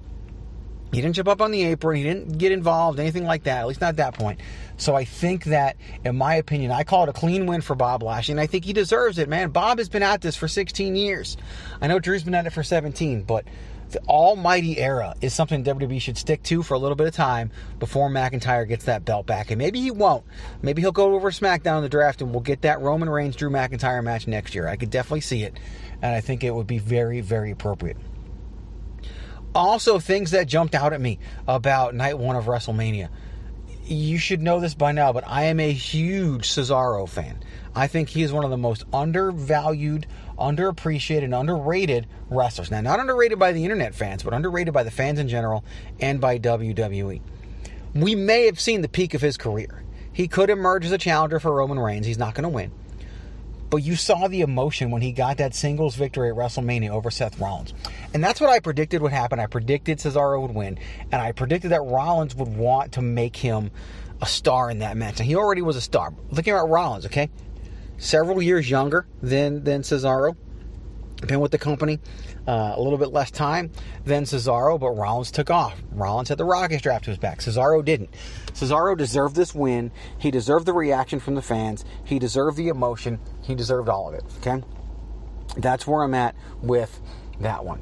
He 0.93 1.01
didn't 1.01 1.15
jump 1.15 1.29
up 1.29 1.41
on 1.41 1.51
the 1.51 1.63
apron. 1.63 1.97
He 1.97 2.03
didn't 2.03 2.37
get 2.37 2.51
involved, 2.51 2.99
anything 2.99 3.23
like 3.23 3.43
that, 3.43 3.59
at 3.59 3.67
least 3.67 3.79
not 3.79 3.89
at 3.89 3.97
that 3.97 4.13
point. 4.13 4.41
So 4.75 4.93
I 4.93 5.05
think 5.05 5.45
that, 5.45 5.77
in 6.03 6.17
my 6.17 6.35
opinion, 6.35 6.71
I 6.71 6.83
call 6.83 7.03
it 7.03 7.09
a 7.09 7.13
clean 7.13 7.45
win 7.45 7.61
for 7.61 7.75
Bob 7.75 8.03
Lashley, 8.03 8.33
and 8.33 8.41
I 8.41 8.47
think 8.47 8.65
he 8.65 8.73
deserves 8.73 9.17
it, 9.17 9.29
man. 9.29 9.51
Bob 9.51 9.77
has 9.77 9.87
been 9.87 10.03
at 10.03 10.21
this 10.21 10.35
for 10.35 10.49
16 10.49 10.95
years. 10.95 11.37
I 11.81 11.87
know 11.87 11.99
Drew's 11.99 12.23
been 12.23 12.35
at 12.35 12.45
it 12.45 12.49
for 12.49 12.63
17, 12.63 13.23
but 13.23 13.45
the 13.91 14.01
almighty 14.03 14.77
era 14.77 15.15
is 15.21 15.33
something 15.33 15.63
WWE 15.63 16.01
should 16.01 16.17
stick 16.17 16.43
to 16.43 16.63
for 16.63 16.73
a 16.73 16.79
little 16.79 16.95
bit 16.95 17.07
of 17.07 17.13
time 17.13 17.51
before 17.79 18.09
McIntyre 18.09 18.67
gets 18.67 18.85
that 18.85 19.05
belt 19.05 19.25
back. 19.25 19.51
And 19.51 19.57
maybe 19.57 19.81
he 19.81 19.91
won't. 19.91 20.23
Maybe 20.61 20.81
he'll 20.81 20.91
go 20.91 21.13
over 21.13 21.31
SmackDown 21.31 21.77
in 21.77 21.83
the 21.83 21.89
draft 21.89 22.21
and 22.21 22.31
we'll 22.31 22.41
get 22.41 22.61
that 22.61 22.81
Roman 22.81 23.09
Reigns 23.09 23.35
Drew 23.35 23.49
McIntyre 23.49 24.03
match 24.03 24.27
next 24.27 24.55
year. 24.55 24.67
I 24.67 24.75
could 24.75 24.89
definitely 24.89 25.21
see 25.21 25.43
it. 25.43 25.59
And 26.01 26.15
I 26.15 26.21
think 26.21 26.43
it 26.43 26.53
would 26.53 26.67
be 26.67 26.79
very, 26.79 27.21
very 27.21 27.51
appropriate. 27.51 27.97
Also, 29.53 29.99
things 29.99 30.31
that 30.31 30.47
jumped 30.47 30.73
out 30.73 30.93
at 30.93 31.01
me 31.01 31.19
about 31.47 31.93
night 31.93 32.17
one 32.17 32.35
of 32.35 32.45
WrestleMania. 32.45 33.09
You 33.91 34.19
should 34.19 34.41
know 34.41 34.61
this 34.61 34.73
by 34.73 34.93
now, 34.93 35.11
but 35.11 35.25
I 35.27 35.43
am 35.43 35.59
a 35.59 35.73
huge 35.73 36.47
Cesaro 36.47 37.09
fan. 37.09 37.43
I 37.75 37.87
think 37.87 38.07
he 38.07 38.23
is 38.23 38.31
one 38.31 38.45
of 38.45 38.49
the 38.49 38.55
most 38.55 38.85
undervalued, 38.93 40.07
underappreciated, 40.39 41.25
and 41.25 41.35
underrated 41.35 42.07
wrestlers. 42.29 42.71
Now, 42.71 42.79
not 42.79 43.01
underrated 43.01 43.37
by 43.37 43.51
the 43.51 43.65
internet 43.65 43.93
fans, 43.93 44.23
but 44.23 44.33
underrated 44.33 44.73
by 44.73 44.83
the 44.83 44.91
fans 44.91 45.19
in 45.19 45.27
general 45.27 45.65
and 45.99 46.21
by 46.21 46.39
WWE. 46.39 47.19
We 47.93 48.15
may 48.15 48.45
have 48.45 48.61
seen 48.61 48.79
the 48.79 48.87
peak 48.87 49.13
of 49.13 49.19
his 49.19 49.35
career. 49.35 49.83
He 50.13 50.29
could 50.29 50.49
emerge 50.49 50.85
as 50.85 50.93
a 50.93 50.97
challenger 50.97 51.41
for 51.41 51.51
Roman 51.51 51.77
Reigns. 51.77 52.05
He's 52.05 52.17
not 52.17 52.33
going 52.33 52.43
to 52.43 52.49
win. 52.49 52.71
But 53.71 53.83
you 53.83 53.95
saw 53.95 54.27
the 54.27 54.41
emotion 54.41 54.91
when 54.91 55.01
he 55.01 55.13
got 55.13 55.37
that 55.37 55.55
singles 55.55 55.95
victory 55.95 56.29
at 56.29 56.35
WrestleMania 56.35 56.89
over 56.89 57.09
Seth 57.09 57.39
Rollins. 57.39 57.73
And 58.13 58.21
that's 58.21 58.41
what 58.41 58.49
I 58.49 58.59
predicted 58.59 59.01
would 59.01 59.13
happen. 59.13 59.39
I 59.39 59.45
predicted 59.45 59.97
Cesaro 59.97 60.41
would 60.41 60.53
win. 60.53 60.77
And 61.09 61.21
I 61.21 61.31
predicted 61.31 61.71
that 61.71 61.81
Rollins 61.81 62.35
would 62.35 62.49
want 62.49 62.91
to 62.93 63.01
make 63.01 63.37
him 63.37 63.71
a 64.21 64.25
star 64.25 64.69
in 64.69 64.79
that 64.79 64.97
match. 64.97 65.21
And 65.21 65.27
he 65.27 65.37
already 65.37 65.61
was 65.61 65.77
a 65.77 65.81
star. 65.81 66.13
Looking 66.31 66.53
at 66.53 66.67
Rollins, 66.67 67.05
okay? 67.05 67.29
Several 67.97 68.41
years 68.41 68.69
younger 68.69 69.07
than, 69.23 69.63
than 69.63 69.83
Cesaro. 69.83 70.35
Been 71.25 71.39
with 71.39 71.51
the 71.51 71.57
company 71.57 71.99
uh, 72.47 72.73
a 72.75 72.81
little 72.81 72.97
bit 72.97 73.11
less 73.11 73.31
time 73.31 73.71
than 74.05 74.23
Cesaro, 74.23 74.79
but 74.79 74.91
Rollins 74.91 75.31
took 75.31 75.49
off. 75.49 75.81
Rollins 75.91 76.29
had 76.29 76.37
the 76.37 76.45
rocket 76.45 76.79
strap 76.79 77.03
to 77.03 77.09
his 77.11 77.19
back. 77.19 77.39
Cesaro 77.39 77.83
didn't. 77.83 78.09
Cesaro 78.53 78.97
deserved 78.97 79.35
this 79.35 79.53
win. 79.53 79.91
He 80.17 80.31
deserved 80.31 80.65
the 80.65 80.73
reaction 80.73 81.19
from 81.19 81.35
the 81.35 81.41
fans. 81.41 81.85
He 82.03 82.19
deserved 82.19 82.57
the 82.57 82.69
emotion. 82.69 83.19
He 83.41 83.55
deserved 83.55 83.89
all 83.89 84.09
of 84.09 84.15
it. 84.15 84.23
Okay? 84.39 84.63
That's 85.57 85.85
where 85.85 86.03
I'm 86.03 86.13
at 86.13 86.35
with 86.61 86.99
that 87.39 87.63
one. 87.65 87.81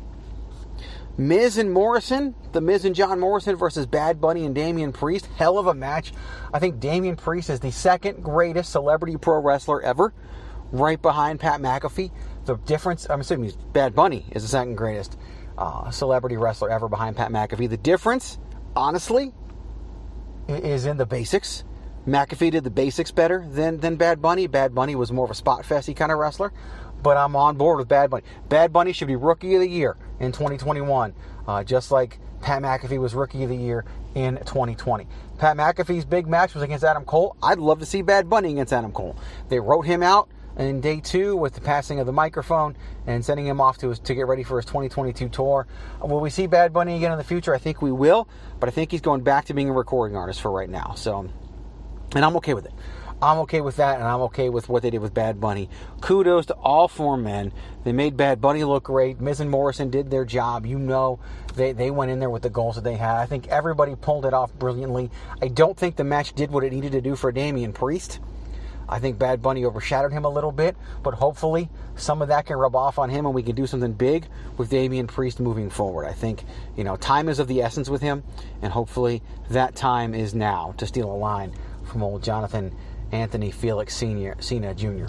Miz 1.17 1.57
and 1.57 1.73
Morrison, 1.73 2.33
the 2.53 2.61
Miz 2.61 2.85
and 2.85 2.95
John 2.95 3.19
Morrison 3.19 3.57
versus 3.57 3.85
Bad 3.85 4.21
Bunny 4.21 4.45
and 4.45 4.55
Damian 4.55 4.93
Priest. 4.93 5.27
Hell 5.35 5.57
of 5.57 5.67
a 5.67 5.73
match. 5.73 6.13
I 6.53 6.59
think 6.59 6.79
Damian 6.79 7.17
Priest 7.17 7.49
is 7.49 7.59
the 7.59 7.73
second 7.73 8.23
greatest 8.23 8.71
celebrity 8.71 9.17
pro 9.17 9.41
wrestler 9.41 9.81
ever, 9.81 10.13
right 10.71 11.01
behind 11.01 11.41
Pat 11.41 11.59
McAfee. 11.59 12.11
The 12.49 12.57
difference, 12.57 13.07
I'm 13.07 13.21
assuming 13.21 13.43
he's 13.43 13.55
Bad 13.55 13.93
Bunny 13.93 14.25
is 14.31 14.41
the 14.41 14.49
second 14.49 14.73
greatest 14.73 15.19
uh, 15.55 15.91
celebrity 15.91 16.35
wrestler 16.35 16.71
ever 16.71 16.89
behind 16.89 17.15
Pat 17.15 17.29
McAfee. 17.29 17.69
The 17.69 17.77
difference, 17.77 18.39
honestly, 18.75 19.33
is 20.47 20.87
in 20.87 20.97
the 20.97 21.05
basics. 21.05 21.63
McAfee 22.07 22.49
did 22.49 22.63
the 22.63 22.71
basics 22.71 23.11
better 23.11 23.45
than, 23.47 23.77
than 23.77 23.97
Bad 23.97 24.19
Bunny. 24.19 24.47
Bad 24.47 24.73
Bunny 24.73 24.95
was 24.95 25.11
more 25.11 25.25
of 25.25 25.29
a 25.29 25.35
spot 25.35 25.61
festy 25.61 25.95
kind 25.95 26.11
of 26.11 26.17
wrestler, 26.17 26.51
but 27.03 27.17
I'm 27.17 27.35
on 27.35 27.55
board 27.55 27.77
with 27.77 27.87
Bad 27.87 28.09
Bunny. 28.09 28.23
Bad 28.47 28.73
Bunny 28.73 28.93
should 28.93 29.09
be 29.09 29.15
Rookie 29.15 29.53
of 29.53 29.61
the 29.61 29.69
Year 29.69 29.95
in 30.19 30.31
2021, 30.31 31.13
uh, 31.47 31.63
just 31.63 31.91
like 31.91 32.17
Pat 32.41 32.63
McAfee 32.63 32.99
was 32.99 33.13
Rookie 33.13 33.43
of 33.43 33.49
the 33.49 33.57
Year 33.57 33.85
in 34.15 34.37
2020. 34.37 35.05
Pat 35.37 35.55
McAfee's 35.55 36.05
big 36.05 36.25
match 36.25 36.55
was 36.55 36.63
against 36.63 36.83
Adam 36.83 37.05
Cole. 37.05 37.35
I'd 37.43 37.59
love 37.59 37.77
to 37.77 37.85
see 37.85 38.01
Bad 38.01 38.27
Bunny 38.27 38.53
against 38.53 38.73
Adam 38.73 38.91
Cole. 38.91 39.15
They 39.49 39.59
wrote 39.59 39.85
him 39.85 40.01
out 40.01 40.29
in 40.57 40.81
day 40.81 40.99
two 40.99 41.35
with 41.35 41.53
the 41.53 41.61
passing 41.61 41.99
of 41.99 42.05
the 42.05 42.11
microphone 42.11 42.75
and 43.07 43.23
sending 43.23 43.45
him 43.45 43.61
off 43.61 43.77
to 43.79 43.93
to 43.93 44.15
get 44.15 44.27
ready 44.27 44.43
for 44.43 44.57
his 44.57 44.65
2022 44.65 45.29
tour. 45.29 45.67
Will 46.01 46.19
we 46.19 46.29
see 46.29 46.47
Bad 46.47 46.73
Bunny 46.73 46.97
again 46.97 47.11
in 47.11 47.17
the 47.17 47.23
future? 47.23 47.53
I 47.53 47.57
think 47.57 47.81
we 47.81 47.91
will, 47.91 48.27
but 48.59 48.69
I 48.69 48.71
think 48.71 48.91
he's 48.91 49.01
going 49.01 49.21
back 49.21 49.45
to 49.45 49.53
being 49.53 49.69
a 49.69 49.73
recording 49.73 50.17
artist 50.17 50.41
for 50.41 50.51
right 50.51 50.69
now. 50.69 50.93
So, 50.95 51.29
and 52.15 52.25
I'm 52.25 52.35
okay 52.37 52.53
with 52.53 52.65
it. 52.65 52.73
I'm 53.21 53.39
okay 53.39 53.59
with 53.59 53.75
that, 53.77 53.99
and 53.99 54.07
I'm 54.07 54.21
okay 54.21 54.47
with 54.47 54.69
what 54.69 54.81
they 54.81 54.89
did 54.89 55.01
with 55.01 55.13
Bad 55.13 55.41
Bunny. 55.41 55.69
Kudos 55.99 56.45
to 56.45 56.53
all 56.53 56.87
four 56.87 57.17
men. 57.17 57.51
They 57.83 57.91
made 57.91 58.15
Bad 58.15 58.39
Bunny 58.39 58.63
look 58.63 58.85
great. 58.85 59.19
Miz 59.19 59.41
and 59.41 59.49
Morrison 59.51 59.89
did 59.89 60.09
their 60.09 60.23
job. 60.23 60.65
You 60.65 60.79
know, 60.79 61.19
they, 61.55 61.73
they 61.73 61.91
went 61.91 62.11
in 62.11 62.19
there 62.19 62.29
with 62.29 62.43
the 62.43 62.49
goals 62.49 62.75
that 62.75 62.85
they 62.85 62.95
had. 62.95 63.17
I 63.17 63.25
think 63.25 63.49
everybody 63.49 63.95
pulled 63.95 64.25
it 64.25 64.33
off 64.33 64.53
brilliantly. 64.53 65.11
I 65.41 65.49
don't 65.49 65.75
think 65.75 65.97
the 65.97 66.05
match 66.05 66.31
did 66.31 66.49
what 66.49 66.63
it 66.63 66.71
needed 66.71 66.93
to 66.93 67.01
do 67.01 67.17
for 67.17 67.29
Damian 67.33 67.73
Priest. 67.73 68.21
I 68.89 68.99
think 68.99 69.19
Bad 69.19 69.41
Bunny 69.41 69.65
overshadowed 69.65 70.11
him 70.11 70.25
a 70.25 70.29
little 70.29 70.51
bit, 70.51 70.75
but 71.03 71.13
hopefully 71.13 71.69
some 71.95 72.21
of 72.21 72.29
that 72.29 72.47
can 72.47 72.57
rub 72.57 72.75
off 72.75 72.97
on 72.97 73.09
him 73.09 73.25
and 73.25 73.35
we 73.35 73.43
can 73.43 73.55
do 73.55 73.67
something 73.67 73.93
big 73.93 74.27
with 74.57 74.69
Damian 74.69 75.07
Priest 75.07 75.39
moving 75.39 75.69
forward. 75.69 76.05
I 76.05 76.13
think, 76.13 76.43
you 76.75 76.83
know, 76.83 76.95
time 76.95 77.29
is 77.29 77.39
of 77.39 77.47
the 77.47 77.61
essence 77.61 77.89
with 77.89 78.01
him, 78.01 78.23
and 78.61 78.73
hopefully 78.73 79.21
that 79.49 79.75
time 79.75 80.15
is 80.15 80.33
now 80.33 80.73
to 80.77 80.87
steal 80.87 81.11
a 81.11 81.15
line 81.15 81.53
from 81.85 82.01
old 82.01 82.23
Jonathan 82.23 82.75
Anthony 83.11 83.51
Felix 83.51 83.95
Senior, 83.95 84.35
Cena 84.39 84.73
Jr. 84.73 85.07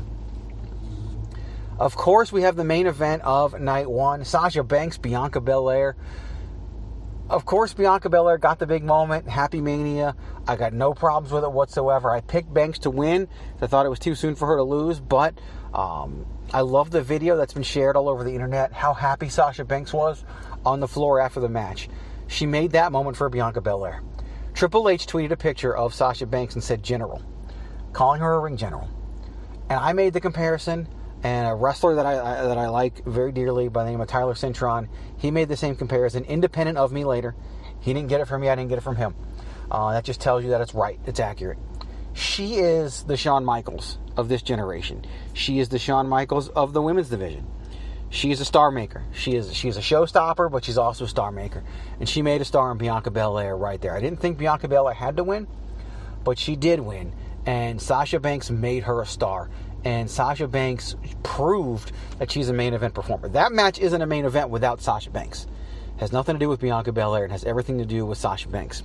Of 1.78 1.96
course, 1.96 2.30
we 2.30 2.42
have 2.42 2.56
the 2.56 2.64
main 2.64 2.86
event 2.86 3.22
of 3.22 3.58
night 3.58 3.90
one 3.90 4.24
Sasha 4.26 4.62
Banks, 4.62 4.98
Bianca 4.98 5.40
Belair. 5.40 5.96
Of 7.30 7.44
course, 7.44 7.72
Bianca 7.72 8.10
Belair 8.10 8.38
got 8.38 8.58
the 8.58 8.66
big 8.66 8.82
moment, 8.82 9.28
Happy 9.28 9.60
Mania. 9.60 10.16
I 10.48 10.56
got 10.56 10.72
no 10.72 10.94
problems 10.94 11.32
with 11.32 11.44
it 11.44 11.52
whatsoever. 11.52 12.10
I 12.10 12.22
picked 12.22 12.52
Banks 12.52 12.80
to 12.80 12.90
win. 12.90 13.28
I 13.60 13.68
thought 13.68 13.86
it 13.86 13.88
was 13.88 14.00
too 14.00 14.16
soon 14.16 14.34
for 14.34 14.48
her 14.48 14.56
to 14.56 14.64
lose, 14.64 14.98
but 14.98 15.38
um, 15.72 16.26
I 16.52 16.62
love 16.62 16.90
the 16.90 17.02
video 17.02 17.36
that's 17.36 17.52
been 17.52 17.62
shared 17.62 17.94
all 17.94 18.08
over 18.08 18.24
the 18.24 18.34
internet. 18.34 18.72
How 18.72 18.94
happy 18.94 19.28
Sasha 19.28 19.64
Banks 19.64 19.92
was 19.92 20.24
on 20.66 20.80
the 20.80 20.88
floor 20.88 21.20
after 21.20 21.38
the 21.38 21.48
match. 21.48 21.88
She 22.26 22.46
made 22.46 22.72
that 22.72 22.90
moment 22.90 23.16
for 23.16 23.28
Bianca 23.28 23.60
Belair. 23.60 24.02
Triple 24.52 24.88
H 24.88 25.06
tweeted 25.06 25.30
a 25.30 25.36
picture 25.36 25.76
of 25.76 25.94
Sasha 25.94 26.26
Banks 26.26 26.54
and 26.54 26.64
said 26.64 26.82
General, 26.82 27.22
calling 27.92 28.20
her 28.20 28.34
a 28.34 28.40
ring 28.40 28.56
general. 28.56 28.88
And 29.68 29.78
I 29.78 29.92
made 29.92 30.14
the 30.14 30.20
comparison, 30.20 30.88
and 31.22 31.48
a 31.48 31.54
wrestler 31.54 31.94
that 31.96 32.06
I, 32.06 32.12
I 32.12 32.46
that 32.48 32.58
I 32.58 32.68
like 32.68 33.04
very 33.04 33.32
dearly 33.32 33.68
by 33.68 33.84
the 33.84 33.90
name 33.90 34.00
of 34.00 34.08
Tyler 34.08 34.34
Cintron, 34.34 34.88
he 35.18 35.30
made 35.30 35.48
the 35.48 35.56
same 35.56 35.76
comparison, 35.76 36.24
independent 36.24 36.78
of 36.78 36.92
me 36.92 37.04
later. 37.04 37.34
He 37.80 37.92
didn't 37.92 38.08
get 38.08 38.20
it 38.20 38.26
from 38.26 38.40
me, 38.40 38.48
I 38.48 38.54
didn't 38.54 38.68
get 38.70 38.78
it 38.78 38.82
from 38.82 38.96
him. 38.96 39.14
Uh, 39.70 39.92
that 39.92 40.04
just 40.04 40.20
tells 40.20 40.42
you 40.44 40.50
that 40.50 40.60
it's 40.60 40.74
right, 40.74 40.98
it's 41.06 41.20
accurate. 41.20 41.58
She 42.12 42.56
is 42.56 43.04
the 43.04 43.16
Shawn 43.16 43.44
Michaels 43.44 43.98
of 44.16 44.28
this 44.28 44.42
generation. 44.42 45.04
She 45.32 45.60
is 45.60 45.68
the 45.68 45.78
Shawn 45.78 46.08
Michaels 46.08 46.48
of 46.48 46.72
the 46.72 46.82
women's 46.82 47.08
division. 47.08 47.46
she 48.10 48.32
is 48.32 48.40
a 48.40 48.44
star 48.44 48.70
maker. 48.72 49.04
She 49.12 49.36
is 49.36 49.54
she 49.54 49.68
is 49.68 49.76
a 49.76 49.80
showstopper, 49.80 50.50
but 50.50 50.64
she's 50.64 50.76
also 50.78 51.04
a 51.04 51.08
star 51.08 51.30
maker. 51.30 51.62
And 52.00 52.08
she 52.08 52.22
made 52.22 52.40
a 52.40 52.44
star 52.44 52.72
in 52.72 52.78
Bianca 52.78 53.10
Belair 53.10 53.56
right 53.56 53.80
there. 53.80 53.94
I 53.94 54.00
didn't 54.00 54.20
think 54.20 54.36
Bianca 54.36 54.66
Belair 54.68 54.94
had 54.94 55.16
to 55.16 55.24
win, 55.24 55.46
but 56.24 56.38
she 56.38 56.56
did 56.56 56.80
win. 56.80 57.12
And 57.46 57.80
Sasha 57.80 58.20
Banks 58.20 58.50
made 58.50 58.82
her 58.82 59.00
a 59.00 59.06
star. 59.06 59.48
And 59.84 60.10
Sasha 60.10 60.46
Banks 60.46 60.96
proved 61.22 61.92
that 62.18 62.30
she's 62.30 62.48
a 62.48 62.52
main 62.52 62.74
event 62.74 62.94
performer. 62.94 63.28
That 63.28 63.52
match 63.52 63.78
isn't 63.78 64.02
a 64.02 64.06
main 64.06 64.24
event 64.24 64.50
without 64.50 64.80
Sasha 64.80 65.10
Banks. 65.10 65.46
It 65.96 66.00
has 66.00 66.12
nothing 66.12 66.34
to 66.34 66.38
do 66.38 66.48
with 66.48 66.60
Bianca 66.60 66.92
Belair. 66.92 67.24
It 67.24 67.30
has 67.30 67.44
everything 67.44 67.78
to 67.78 67.86
do 67.86 68.04
with 68.04 68.18
Sasha 68.18 68.48
Banks. 68.48 68.82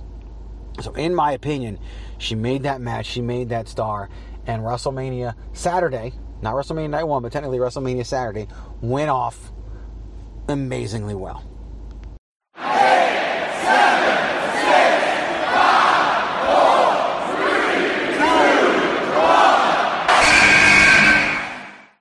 So, 0.80 0.92
in 0.94 1.14
my 1.14 1.32
opinion, 1.32 1.78
she 2.18 2.34
made 2.34 2.62
that 2.64 2.80
match. 2.80 3.06
She 3.06 3.20
made 3.20 3.50
that 3.50 3.68
star. 3.68 4.08
And 4.46 4.62
WrestleMania 4.62 5.34
Saturday, 5.52 6.12
not 6.40 6.54
WrestleMania 6.54 6.90
Night 6.90 7.04
1, 7.04 7.22
but 7.22 7.32
technically 7.32 7.58
WrestleMania 7.58 8.06
Saturday, 8.06 8.46
went 8.80 9.10
off 9.10 9.52
amazingly 10.48 11.14
well. 11.14 11.42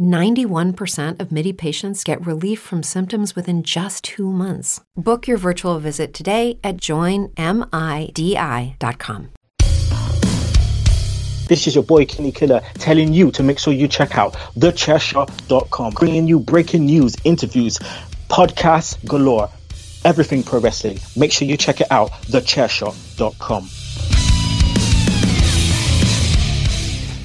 91% 0.00 1.20
of 1.20 1.30
MIDI 1.30 1.52
patients 1.52 2.04
get 2.04 2.24
relief 2.24 2.60
from 2.60 2.82
symptoms 2.82 3.36
within 3.36 3.62
just 3.62 4.04
two 4.04 4.30
months. 4.30 4.80
Book 4.96 5.26
your 5.26 5.36
virtual 5.38 5.78
visit 5.78 6.14
today 6.14 6.58
at 6.62 6.76
joinmidi.com. 6.78 7.34
This 11.46 11.66
is 11.66 11.74
your 11.74 11.84
boy 11.84 12.06
Kenny 12.06 12.32
Killer 12.32 12.62
telling 12.74 13.12
you 13.12 13.30
to 13.32 13.42
make 13.42 13.58
sure 13.58 13.74
you 13.74 13.86
check 13.86 14.16
out 14.16 14.32
thechairshot.com, 14.56 15.92
bringing 15.92 16.26
you 16.26 16.40
breaking 16.40 16.86
news, 16.86 17.16
interviews, 17.24 17.78
podcasts 18.30 18.96
galore, 19.06 19.50
everything 20.04 20.42
pro 20.42 20.60
wrestling. 20.60 20.98
Make 21.16 21.32
sure 21.32 21.46
you 21.46 21.58
check 21.58 21.82
it 21.82 21.88
out, 21.90 22.10
thechairshot.com. 22.28 23.68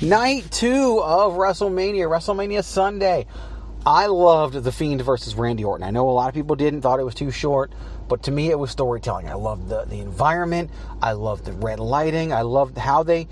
Night 0.01 0.49
two 0.49 1.01
of 1.03 1.33
WrestleMania, 1.33 2.07
WrestleMania 2.07 2.63
Sunday. 2.63 3.25
I 3.85 4.05
loved 4.05 4.53
The 4.53 4.71
Fiend 4.71 5.01
versus 5.01 5.35
Randy 5.35 5.65
Orton. 5.65 5.85
I 5.85 5.91
know 5.91 6.09
a 6.09 6.11
lot 6.11 6.29
of 6.29 6.33
people 6.33 6.55
didn't, 6.55 6.83
thought 6.83 7.01
it 7.01 7.03
was 7.03 7.15
too 7.15 7.31
short, 7.31 7.73
but 8.07 8.23
to 8.23 8.31
me 8.31 8.49
it 8.49 8.57
was 8.57 8.71
storytelling. 8.71 9.27
I 9.27 9.33
loved 9.33 9.67
the, 9.67 9.83
the 9.83 9.99
environment, 9.99 10.71
I 11.01 11.11
loved 11.11 11.43
the 11.43 11.51
red 11.51 11.81
lighting, 11.81 12.31
I 12.31 12.43
loved 12.43 12.77
how 12.77 13.03
they 13.03 13.27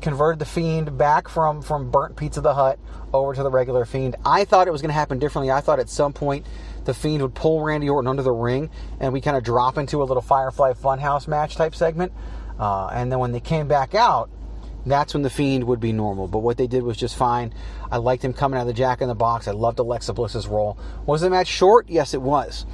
converted 0.00 0.38
the 0.38 0.44
Fiend 0.44 0.96
back 0.96 1.28
from, 1.28 1.62
from 1.62 1.90
burnt 1.90 2.14
Pizza 2.14 2.42
the 2.42 2.54
Hut 2.54 2.78
over 3.12 3.34
to 3.34 3.42
the 3.42 3.50
regular 3.50 3.84
Fiend. 3.84 4.14
I 4.24 4.44
thought 4.44 4.68
it 4.68 4.70
was 4.70 4.80
going 4.80 4.90
to 4.90 4.94
happen 4.94 5.18
differently. 5.18 5.50
I 5.50 5.60
thought 5.60 5.80
at 5.80 5.88
some 5.88 6.12
point 6.12 6.46
the 6.84 6.94
Fiend 6.94 7.22
would 7.22 7.34
pull 7.34 7.60
Randy 7.64 7.88
Orton 7.88 8.06
under 8.06 8.22
the 8.22 8.30
ring 8.30 8.70
and 9.00 9.12
we 9.12 9.20
kind 9.20 9.36
of 9.36 9.42
drop 9.42 9.76
into 9.76 10.00
a 10.00 10.04
little 10.04 10.22
Firefly 10.22 10.74
Funhouse 10.74 11.26
match 11.26 11.56
type 11.56 11.74
segment. 11.74 12.12
Uh, 12.56 12.86
and 12.86 13.10
then 13.10 13.18
when 13.18 13.32
they 13.32 13.40
came 13.40 13.66
back 13.66 13.96
out, 13.96 14.30
that's 14.90 15.14
when 15.14 15.22
the 15.22 15.30
Fiend 15.30 15.64
would 15.64 15.80
be 15.80 15.92
normal. 15.92 16.28
But 16.28 16.38
what 16.38 16.56
they 16.56 16.66
did 16.66 16.82
was 16.82 16.96
just 16.96 17.16
fine. 17.16 17.52
I 17.90 17.96
liked 17.98 18.24
him 18.24 18.32
coming 18.32 18.58
out 18.58 18.62
of 18.62 18.66
the 18.68 18.72
Jack 18.72 19.00
in 19.00 19.08
the 19.08 19.14
Box. 19.14 19.48
I 19.48 19.52
loved 19.52 19.78
Alexa 19.78 20.12
Bliss's 20.12 20.46
role. 20.46 20.78
Was 21.06 21.20
the 21.20 21.30
match 21.30 21.48
short? 21.48 21.88
Yes, 21.88 22.14
it 22.14 22.22
was. 22.22 22.66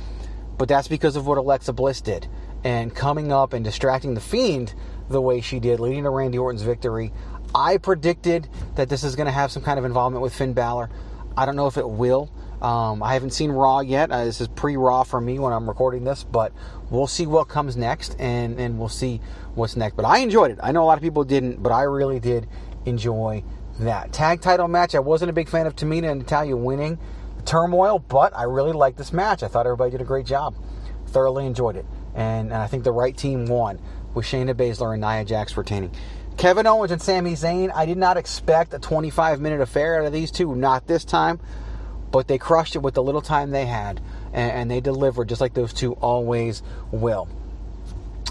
But 0.56 0.68
that's 0.68 0.88
because 0.88 1.16
of 1.16 1.26
what 1.26 1.38
Alexa 1.38 1.72
Bliss 1.72 2.00
did. 2.00 2.28
And 2.62 2.94
coming 2.94 3.32
up 3.32 3.52
and 3.52 3.64
distracting 3.64 4.14
the 4.14 4.20
Fiend 4.20 4.74
the 5.08 5.20
way 5.20 5.40
she 5.40 5.60
did, 5.60 5.80
leading 5.80 6.04
to 6.04 6.10
Randy 6.10 6.38
Orton's 6.38 6.62
victory. 6.62 7.12
I 7.54 7.76
predicted 7.76 8.48
that 8.74 8.88
this 8.88 9.04
is 9.04 9.16
going 9.16 9.26
to 9.26 9.32
have 9.32 9.52
some 9.52 9.62
kind 9.62 9.78
of 9.78 9.84
involvement 9.84 10.22
with 10.22 10.34
Finn 10.34 10.54
Balor. 10.54 10.90
I 11.36 11.46
don't 11.46 11.56
know 11.56 11.66
if 11.66 11.76
it 11.76 11.88
will. 11.88 12.30
Um, 12.64 13.02
I 13.02 13.12
haven't 13.12 13.32
seen 13.32 13.52
Raw 13.52 13.80
yet. 13.80 14.10
Uh, 14.10 14.24
this 14.24 14.40
is 14.40 14.48
pre-Raw 14.48 15.02
for 15.02 15.20
me 15.20 15.38
when 15.38 15.52
I'm 15.52 15.68
recording 15.68 16.04
this, 16.04 16.24
but 16.24 16.50
we'll 16.88 17.06
see 17.06 17.26
what 17.26 17.46
comes 17.46 17.76
next, 17.76 18.16
and 18.18 18.58
and 18.58 18.78
we'll 18.78 18.88
see 18.88 19.20
what's 19.54 19.76
next. 19.76 19.96
But 19.96 20.06
I 20.06 20.20
enjoyed 20.20 20.50
it. 20.50 20.58
I 20.62 20.72
know 20.72 20.82
a 20.82 20.86
lot 20.86 20.96
of 20.96 21.02
people 21.02 21.24
didn't, 21.24 21.62
but 21.62 21.72
I 21.72 21.82
really 21.82 22.20
did 22.20 22.48
enjoy 22.86 23.44
that 23.80 24.14
tag 24.14 24.40
title 24.40 24.66
match. 24.66 24.94
I 24.94 25.00
wasn't 25.00 25.28
a 25.28 25.34
big 25.34 25.50
fan 25.50 25.66
of 25.66 25.76
Tamina 25.76 26.10
and 26.10 26.20
Natalya 26.20 26.56
winning 26.56 26.98
turmoil, 27.44 27.98
but 27.98 28.34
I 28.34 28.44
really 28.44 28.72
liked 28.72 28.96
this 28.96 29.12
match. 29.12 29.42
I 29.42 29.48
thought 29.48 29.66
everybody 29.66 29.90
did 29.90 30.00
a 30.00 30.04
great 30.04 30.24
job. 30.24 30.54
Thoroughly 31.08 31.44
enjoyed 31.44 31.76
it, 31.76 31.84
and, 32.14 32.50
and 32.50 32.56
I 32.56 32.66
think 32.66 32.84
the 32.84 32.92
right 32.92 33.14
team 33.14 33.44
won 33.44 33.78
with 34.14 34.24
Shayna 34.24 34.54
Baszler 34.54 34.94
and 34.94 35.02
Nia 35.02 35.26
Jax 35.26 35.54
retaining. 35.54 35.90
Kevin 36.38 36.66
Owens 36.66 36.92
and 36.92 37.02
Sami 37.02 37.34
Zayn, 37.34 37.70
I 37.74 37.84
did 37.84 37.98
not 37.98 38.16
expect 38.16 38.72
a 38.72 38.78
25 38.78 39.42
minute 39.42 39.60
affair 39.60 40.00
out 40.00 40.06
of 40.06 40.14
these 40.14 40.30
two, 40.30 40.56
not 40.56 40.86
this 40.86 41.04
time, 41.04 41.40
but 42.14 42.28
they 42.28 42.38
crushed 42.38 42.76
it 42.76 42.78
with 42.78 42.94
the 42.94 43.02
little 43.02 43.20
time 43.20 43.50
they 43.50 43.66
had, 43.66 44.00
and, 44.32 44.52
and 44.52 44.70
they 44.70 44.80
delivered 44.80 45.28
just 45.28 45.40
like 45.40 45.52
those 45.52 45.72
two 45.72 45.94
always 45.94 46.62
will. 46.92 47.28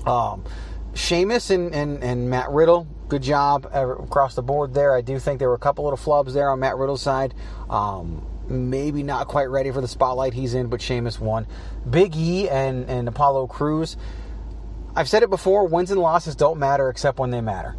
Um, 0.06 0.46
Sheamus 0.94 1.50
and, 1.50 1.76
and, 1.76 2.02
and 2.02 2.30
Matt 2.30 2.50
Riddle, 2.50 2.88
good 3.10 3.22
job 3.22 3.66
across 3.74 4.36
the 4.36 4.42
board 4.42 4.74
there. 4.74 4.96
I 4.96 5.02
do 5.02 5.20
think 5.20 5.40
there 5.40 5.50
were 5.50 5.56
a 5.56 5.60
couple 5.60 5.84
little 5.84 5.98
flubs 5.98 6.32
there 6.32 6.50
on 6.50 6.62
Matt 6.62 6.78
Riddle's 6.78 7.02
side. 7.02 7.34
Um, 7.70 8.26
maybe 8.48 9.04
not 9.04 9.28
quite 9.28 9.50
ready 9.50 9.70
for 9.70 9.82
the 9.82 9.88
spotlight 9.90 10.34
he's 10.34 10.54
in, 10.54 10.68
but 10.68 10.82
Sheamus 10.82 11.20
won. 11.20 11.46
Big 11.90 12.16
E 12.16 12.48
and, 12.48 12.90
and 12.90 13.06
Apollo 13.10 13.48
Crews. 13.48 13.98
I've 14.96 15.10
said 15.10 15.24
it 15.24 15.30
before 15.30 15.68
wins 15.68 15.92
and 15.92 16.00
losses 16.00 16.38
don't 16.38 16.58
matter 16.58 16.88
except 16.88 17.20
when 17.20 17.32
they 17.32 17.42
matter. 17.42 17.76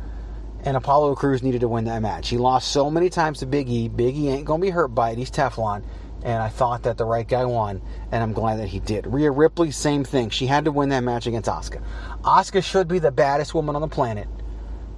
And 0.65 0.79
Apollo 0.79 1.15
Crews 1.17 1.43
needed 1.43 1.61
to 1.61 1.69
win 1.69 1.85
that 1.85 2.01
match. 2.01 2.31
He 2.31 2.39
lost 2.39 2.73
so 2.73 2.91
many 2.91 3.11
times 3.11 3.41
to 3.41 3.47
Big 3.47 3.69
E. 3.69 3.89
Big 3.89 4.17
E 4.17 4.29
ain't 4.29 4.47
to 4.47 4.59
be 4.59 4.71
hurt 4.71 4.89
by 4.89 5.11
it. 5.11 5.19
He's 5.19 5.31
Teflon. 5.31 5.85
And 6.23 6.43
I 6.43 6.49
thought 6.49 6.85
that 6.85 6.97
the 6.97 7.05
right 7.05 7.29
guy 7.29 7.45
won, 7.45 7.83
and 8.11 8.23
I'm 8.23 8.33
glad 8.33 8.59
that 8.59 8.69
he 8.69 8.81
did. 8.81 9.07
Rhea 9.07 9.31
Ripley, 9.31 9.71
same 9.71 10.05
thing. 10.05 10.31
She 10.31 10.47
had 10.47 10.65
to 10.65 10.73
win 10.73 10.89
that 10.89 11.01
match 11.01 11.27
against 11.27 11.51
Asuka. 11.51 11.83
Asuka 12.23 12.65
should 12.65 12.89
be 12.89 12.99
the 12.99 13.13
baddest 13.13 13.55
woman 13.55 13.77
on 13.77 13.83
the 13.83 13.89
planet, 13.89 14.27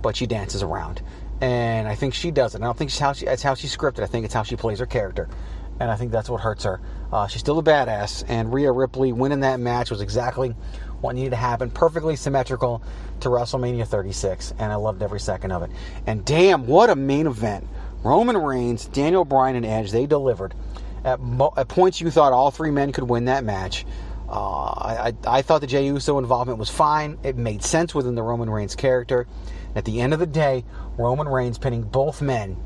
but 0.03 0.15
she 0.15 0.29
dances 0.29 0.63
around. 0.63 1.03
And 1.41 1.89
I 1.89 1.97
think 1.97 2.15
she 2.15 2.31
does 2.31 2.55
it. 2.55 2.63
I 2.63 2.65
don't 2.65 2.79
think 2.79 2.91
it's 2.91 3.01
how 3.01 3.13
she, 3.13 3.27
it's 3.27 3.43
how 3.43 3.55
she's 3.55 3.77
scripted. 3.77 4.05
I 4.05 4.07
think 4.07 4.25
it's 4.25 4.35
how 4.35 4.45
she 4.45 4.55
plays 4.55 4.79
her 4.79 4.87
character. 4.87 5.29
And 5.81 5.91
I 5.91 5.97
think 5.97 6.13
that's 6.13 6.31
what 6.31 6.41
hurts 6.41 6.63
her. 6.63 6.81
Uh, 7.13 7.27
she's 7.27 7.41
still 7.41 7.59
a 7.59 7.63
badass, 7.63 8.25
and 8.29 8.55
Rhea 8.55 8.71
Ripley 8.71 9.13
winning 9.13 9.41
that 9.41 9.59
match 9.59 9.91
was 9.91 10.01
exactly 10.01 10.55
what 11.01 11.15
needed 11.15 11.31
to 11.31 11.37
happen. 11.37 11.71
Perfectly 11.71 12.17
symmetrical 12.17 12.83
to 13.21 13.29
WrestleMania 13.29 13.87
36, 13.87 14.55
and 14.59 14.73
I 14.73 14.77
loved 14.77 15.03
every 15.03 15.21
second 15.21 15.53
of 15.53 15.63
it. 15.63 15.71
And 16.07 16.25
damn, 16.25 16.67
what 16.67 16.91
a 16.91 16.97
main 16.97 17.27
event! 17.27 17.67
Roman 18.03 18.37
Reigns, 18.37 18.87
Daniel 18.87 19.25
Bryan, 19.25 19.57
and 19.57 19.67
Edge, 19.67 19.91
they 19.91 20.07
delivered. 20.07 20.55
At, 21.05 21.21
mo- 21.21 21.53
at 21.57 21.69
points, 21.69 22.01
you 22.01 22.11
thought 22.11 22.33
all 22.33 22.51
three 22.51 22.71
men 22.71 22.93
could 22.93 23.05
win 23.05 23.27
that 23.27 23.45
match. 23.45 23.85
Uh, 24.29 24.33
I, 24.33 25.09
I, 25.09 25.39
I, 25.39 25.43
thought 25.43 25.61
the 25.61 25.69
Jey 25.69 25.87
Uso 25.87 26.19
involvement 26.19 26.59
was 26.59 26.69
fine. 26.69 27.19
It 27.23 27.37
made 27.37 27.63
sense 27.63 27.95
within 27.95 28.17
the 28.17 28.23
Roman 28.23 28.51
Reigns 28.51 28.75
character. 28.75 29.27
At 29.77 29.85
the 29.85 30.01
end 30.01 30.15
of 30.15 30.19
the 30.19 30.27
day, 30.27 30.65
Roman 30.99 31.29
Reigns 31.29 31.59
pinning 31.59 31.83
both 31.83 32.21
men 32.21 32.57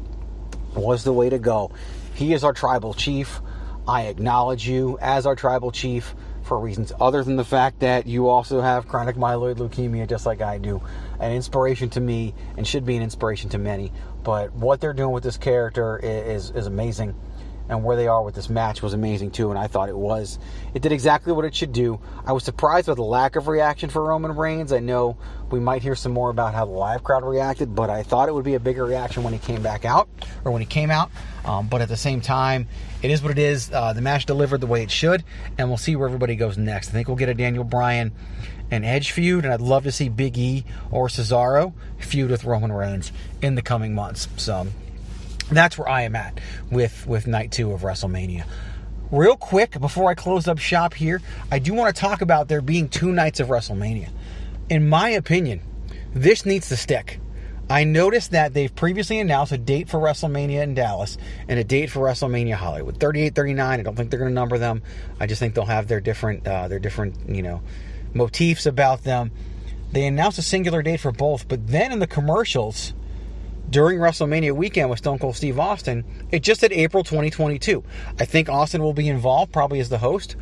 was 0.74 1.04
the 1.04 1.12
way 1.12 1.28
to 1.28 1.38
go. 1.38 1.70
He 2.14 2.32
is 2.32 2.44
our 2.44 2.54
tribal 2.54 2.94
chief. 2.94 3.40
I 3.86 4.06
acknowledge 4.06 4.66
you 4.66 4.98
as 5.00 5.26
our 5.26 5.34
tribal 5.34 5.70
chief 5.70 6.14
for 6.50 6.58
reasons 6.58 6.92
other 7.00 7.22
than 7.22 7.36
the 7.36 7.44
fact 7.44 7.78
that 7.78 8.08
you 8.08 8.26
also 8.26 8.60
have 8.60 8.88
chronic 8.88 9.14
myeloid 9.14 9.54
leukemia 9.54 10.08
just 10.08 10.26
like 10.26 10.42
I 10.42 10.58
do. 10.58 10.82
An 11.20 11.30
inspiration 11.30 11.90
to 11.90 12.00
me 12.00 12.34
and 12.56 12.66
should 12.66 12.84
be 12.84 12.96
an 12.96 13.04
inspiration 13.04 13.50
to 13.50 13.58
many. 13.58 13.92
But 14.24 14.52
what 14.52 14.80
they're 14.80 14.92
doing 14.92 15.12
with 15.12 15.22
this 15.22 15.36
character 15.36 15.96
is, 16.02 16.50
is 16.50 16.66
amazing 16.66 17.14
and 17.68 17.84
where 17.84 17.96
they 17.96 18.08
are 18.08 18.24
with 18.24 18.34
this 18.34 18.50
match 18.50 18.82
was 18.82 18.94
amazing 18.94 19.30
too, 19.30 19.50
and 19.50 19.58
I 19.58 19.68
thought 19.68 19.88
it 19.88 19.96
was. 19.96 20.40
It 20.74 20.82
did 20.82 20.90
exactly 20.90 21.32
what 21.32 21.44
it 21.44 21.54
should 21.54 21.72
do. 21.72 22.00
I 22.26 22.32
was 22.32 22.42
surprised 22.42 22.88
by 22.88 22.94
the 22.94 23.02
lack 23.02 23.36
of 23.36 23.46
reaction 23.46 23.90
for 23.90 24.02
Roman 24.02 24.34
Reigns. 24.34 24.72
I 24.72 24.80
know 24.80 25.16
we 25.52 25.60
might 25.60 25.80
hear 25.80 25.94
some 25.94 26.10
more 26.10 26.30
about 26.30 26.52
how 26.52 26.64
the 26.64 26.72
live 26.72 27.04
crowd 27.04 27.22
reacted, 27.22 27.76
but 27.76 27.88
I 27.88 28.02
thought 28.02 28.28
it 28.28 28.32
would 28.32 28.44
be 28.44 28.54
a 28.54 28.60
bigger 28.60 28.84
reaction 28.84 29.22
when 29.22 29.32
he 29.32 29.38
came 29.38 29.62
back 29.62 29.84
out, 29.84 30.08
or 30.44 30.50
when 30.50 30.60
he 30.60 30.66
came 30.66 30.90
out. 30.90 31.12
Um, 31.44 31.68
but 31.68 31.80
at 31.80 31.88
the 31.88 31.96
same 31.96 32.20
time, 32.20 32.66
it 33.02 33.10
is 33.10 33.22
what 33.22 33.32
it 33.32 33.38
is. 33.38 33.70
Uh, 33.72 33.92
the 33.92 34.00
match 34.00 34.26
delivered 34.26 34.60
the 34.60 34.66
way 34.66 34.82
it 34.82 34.90
should, 34.90 35.24
and 35.58 35.68
we'll 35.68 35.78
see 35.78 35.96
where 35.96 36.06
everybody 36.06 36.36
goes 36.36 36.58
next. 36.58 36.88
I 36.88 36.92
think 36.92 37.08
we'll 37.08 37.16
get 37.16 37.28
a 37.28 37.34
Daniel 37.34 37.64
Bryan 37.64 38.12
and 38.70 38.84
Edge 38.84 39.10
feud, 39.10 39.44
and 39.44 39.52
I'd 39.52 39.60
love 39.60 39.84
to 39.84 39.92
see 39.92 40.08
Big 40.08 40.38
E 40.38 40.64
or 40.90 41.08
Cesaro 41.08 41.72
feud 41.98 42.30
with 42.30 42.44
Roman 42.44 42.72
Reigns 42.72 43.12
in 43.42 43.54
the 43.54 43.62
coming 43.62 43.94
months. 43.94 44.28
So 44.36 44.66
that's 45.50 45.76
where 45.76 45.88
I 45.88 46.02
am 46.02 46.14
at 46.14 46.40
with 46.70 47.06
with 47.06 47.26
night 47.26 47.52
two 47.52 47.72
of 47.72 47.80
WrestleMania. 47.80 48.44
Real 49.10 49.36
quick, 49.36 49.80
before 49.80 50.08
I 50.08 50.14
close 50.14 50.46
up 50.46 50.58
shop 50.58 50.94
here, 50.94 51.20
I 51.50 51.58
do 51.58 51.74
want 51.74 51.94
to 51.94 52.00
talk 52.00 52.20
about 52.20 52.46
there 52.46 52.60
being 52.60 52.88
two 52.88 53.12
nights 53.12 53.40
of 53.40 53.48
WrestleMania. 53.48 54.08
In 54.68 54.88
my 54.88 55.10
opinion, 55.10 55.62
this 56.14 56.46
needs 56.46 56.68
to 56.68 56.76
stick. 56.76 57.18
I 57.70 57.84
noticed 57.84 58.32
that 58.32 58.52
they've 58.52 58.74
previously 58.74 59.20
announced 59.20 59.52
a 59.52 59.58
date 59.58 59.88
for 59.88 60.00
WrestleMania 60.00 60.60
in 60.64 60.74
Dallas 60.74 61.16
and 61.46 61.56
a 61.56 61.62
date 61.62 61.88
for 61.88 62.00
WrestleMania 62.00 62.54
Hollywood. 62.54 62.98
38, 62.98 63.32
39. 63.32 63.78
I 63.78 63.82
don't 63.84 63.94
think 63.94 64.10
they're 64.10 64.18
going 64.18 64.32
to 64.32 64.34
number 64.34 64.58
them. 64.58 64.82
I 65.20 65.28
just 65.28 65.38
think 65.38 65.54
they'll 65.54 65.64
have 65.66 65.86
their 65.86 66.00
different, 66.00 66.44
uh, 66.48 66.66
their 66.66 66.80
different, 66.80 67.28
you 67.28 67.42
know, 67.42 67.62
motifs 68.12 68.66
about 68.66 69.04
them. 69.04 69.30
They 69.92 70.04
announced 70.04 70.36
a 70.40 70.42
singular 70.42 70.82
date 70.82 70.98
for 70.98 71.12
both, 71.12 71.46
but 71.46 71.64
then 71.68 71.92
in 71.92 72.00
the 72.00 72.08
commercials 72.08 72.92
during 73.70 74.00
WrestleMania 74.00 74.52
weekend 74.52 74.90
with 74.90 74.98
Stone 74.98 75.20
Cold 75.20 75.36
Steve 75.36 75.60
Austin, 75.60 76.04
it 76.32 76.42
just 76.42 76.60
said 76.60 76.72
April 76.72 77.04
2022. 77.04 77.84
I 78.18 78.24
think 78.24 78.48
Austin 78.48 78.82
will 78.82 78.94
be 78.94 79.08
involved, 79.08 79.52
probably 79.52 79.78
as 79.78 79.88
the 79.88 79.98
host, 79.98 80.34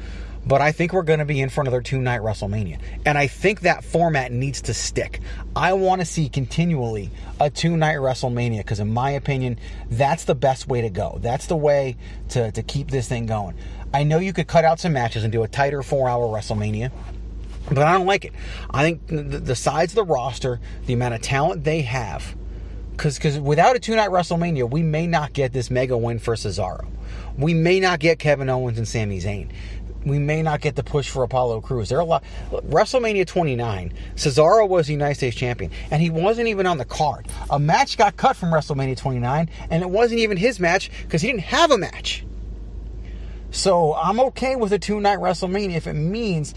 but 0.49 0.63
I 0.63 0.73
think 0.73 0.95
we're 0.95 1.03
going 1.03 1.19
to 1.19 1.27
be 1.27 1.41
in 1.41 1.51
for 1.51 1.61
another 1.61 1.83
two 1.83 2.01
night 2.01 2.23
WrestleMania. 2.23 2.81
And 3.05 3.19
I 3.19 3.27
think 3.27 3.61
that 3.61 3.85
format 3.85 4.33
needs 4.33 4.63
to 4.63 4.75
stick. 4.75 5.21
I 5.55 5.75
want 5.75 6.01
to 6.01 6.07
see 6.07 6.31
continually 6.31 7.11
a 7.39 7.51
two 7.51 7.77
night 7.77 7.97
WrestleMania 7.97 8.59
because, 8.59 8.81
in 8.81 8.91
my 8.91 9.11
opinion, 9.11 9.59
that's 9.91 10.25
the 10.25 10.35
best 10.35 10.67
way 10.67 10.81
to 10.81 10.89
go. 10.89 11.19
That's 11.21 11.47
the 11.47 11.57
way 11.57 11.99
to, 12.31 12.51
to 12.51 12.63
keep 12.63 12.91
this 12.91 13.07
thing 13.07 13.27
going. 13.27 13.57
I 13.93 14.05
know 14.05 14.19
you 14.19 14.33
could 14.33 14.49
cut 14.49 14.65
out 14.65 14.81
some 14.81 14.95
matches 14.95 15.23
and 15.23 15.31
do 15.31 15.43
a 15.43 15.49
tighter 15.49 15.83
four 15.83 16.09
hour 16.09 16.27
WrestleMania. 16.27 16.91
But 17.69 17.81
I 17.81 17.93
don't 17.93 18.07
like 18.07 18.25
it. 18.25 18.33
I 18.71 18.83
think 18.83 19.03
the, 19.09 19.55
size 19.55 19.91
of 19.91 19.97
the 19.97 20.05
roster, 20.05 20.59
the 20.87 20.95
amount 20.95 21.13
of 21.13 21.21
talent 21.21 21.65
they 21.65 21.83
have, 21.83 22.35
because 22.93 23.39
without 23.39 23.77
a 23.77 23.79
two 23.79 23.95
night 23.95 24.09
WrestleMania, 24.09 24.71
we 24.71 24.83
may 24.83 25.07
not 25.07 25.35
get 25.35 25.53
this 25.53 25.71
mega 25.71 25.99
win 25.99 26.19
for 26.19 26.35
Cesaro. 26.35 26.89
We 27.37 27.53
may 27.53 27.79
not 27.79 28.01
get 28.01 28.19
Kevin 28.19 28.49
Owens 28.49 28.79
and 28.79 28.89
Sami 28.89 29.21
Zayn 29.21 29.51
we 30.09 30.19
may 30.19 30.43
not 30.43 30.61
get 30.61 30.77
the 30.77 30.83
push 30.83 31.09
for 31.09 31.23
Apollo 31.23 31.61
Crews. 31.63 31.89
There 31.89 31.99
are 31.99 32.03
a 32.03 32.05
lot. 32.05 32.25
WrestleMania 32.51 33.27
29, 33.27 33.93
Cesaro 34.17 34.69
was 34.69 34.87
the 34.87 34.93
United 34.93 35.15
States 35.15 35.37
champion, 35.37 35.71
and 35.91 36.03
he 36.03 36.11
wasn't 36.11 36.49
even 36.49 36.67
on 36.67 36.79
the 36.79 36.85
card. 36.85 37.27
A 37.51 37.59
match 37.59 37.97
got 37.97 38.17
cut 38.17 38.37
from 38.37 38.51
WrestleMania 38.51 38.97
29, 38.97 39.51
and 39.71 39.83
it 39.83 39.91
wasn't 39.91 40.21
even 40.21 40.37
his 40.37 40.59
match 40.59 40.91
because 41.03 41.23
he 41.23 41.29
didn't 41.29 41.43
have 41.43 41.71
a 41.71 41.79
match. 41.79 42.25
So 43.51 43.95
I'm 43.95 44.21
okay 44.21 44.57
with 44.57 44.73
a 44.73 44.79
two 44.79 45.01
night 45.01 45.19
WrestleMania 45.19 45.77
if 45.77 45.87
it 45.87 45.95
means 45.95 46.55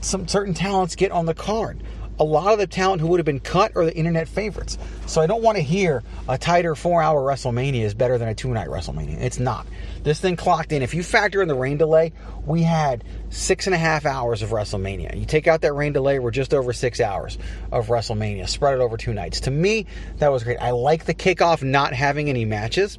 some 0.00 0.28
certain 0.28 0.54
talents 0.54 0.94
get 0.94 1.10
on 1.10 1.26
the 1.26 1.34
card 1.34 1.82
a 2.18 2.24
lot 2.24 2.52
of 2.52 2.58
the 2.58 2.66
talent 2.66 3.00
who 3.00 3.08
would 3.08 3.18
have 3.18 3.26
been 3.26 3.40
cut 3.40 3.76
are 3.76 3.84
the 3.84 3.94
internet 3.94 4.28
favorites. 4.28 4.78
So 5.06 5.20
I 5.20 5.26
don't 5.26 5.42
want 5.42 5.56
to 5.56 5.62
hear 5.62 6.02
a 6.28 6.38
tighter 6.38 6.74
four 6.74 7.02
hour 7.02 7.20
WrestleMania 7.20 7.82
is 7.82 7.94
better 7.94 8.18
than 8.18 8.28
a 8.28 8.34
two 8.34 8.48
night 8.48 8.68
WrestleMania. 8.68 9.20
It's 9.20 9.38
not. 9.38 9.66
This 10.02 10.20
thing 10.20 10.36
clocked 10.36 10.72
in. 10.72 10.82
If 10.82 10.94
you 10.94 11.02
factor 11.02 11.42
in 11.42 11.48
the 11.48 11.54
rain 11.54 11.76
delay, 11.76 12.12
we 12.44 12.62
had 12.62 13.04
six 13.30 13.66
and 13.66 13.74
a 13.74 13.78
half 13.78 14.06
hours 14.06 14.42
of 14.42 14.50
WrestleMania. 14.50 15.18
You 15.18 15.26
take 15.26 15.46
out 15.46 15.60
that 15.62 15.74
rain 15.74 15.92
delay, 15.92 16.18
we're 16.18 16.30
just 16.30 16.54
over 16.54 16.72
six 16.72 17.00
hours 17.00 17.38
of 17.70 17.88
WrestleMania. 17.88 18.48
Spread 18.48 18.74
it 18.74 18.80
over 18.80 18.96
two 18.96 19.12
nights. 19.12 19.40
To 19.40 19.50
me, 19.50 19.86
that 20.18 20.32
was 20.32 20.44
great. 20.44 20.58
I 20.58 20.70
like 20.70 21.04
the 21.04 21.14
kickoff 21.14 21.62
not 21.62 21.92
having 21.92 22.28
any 22.28 22.44
matches 22.44 22.98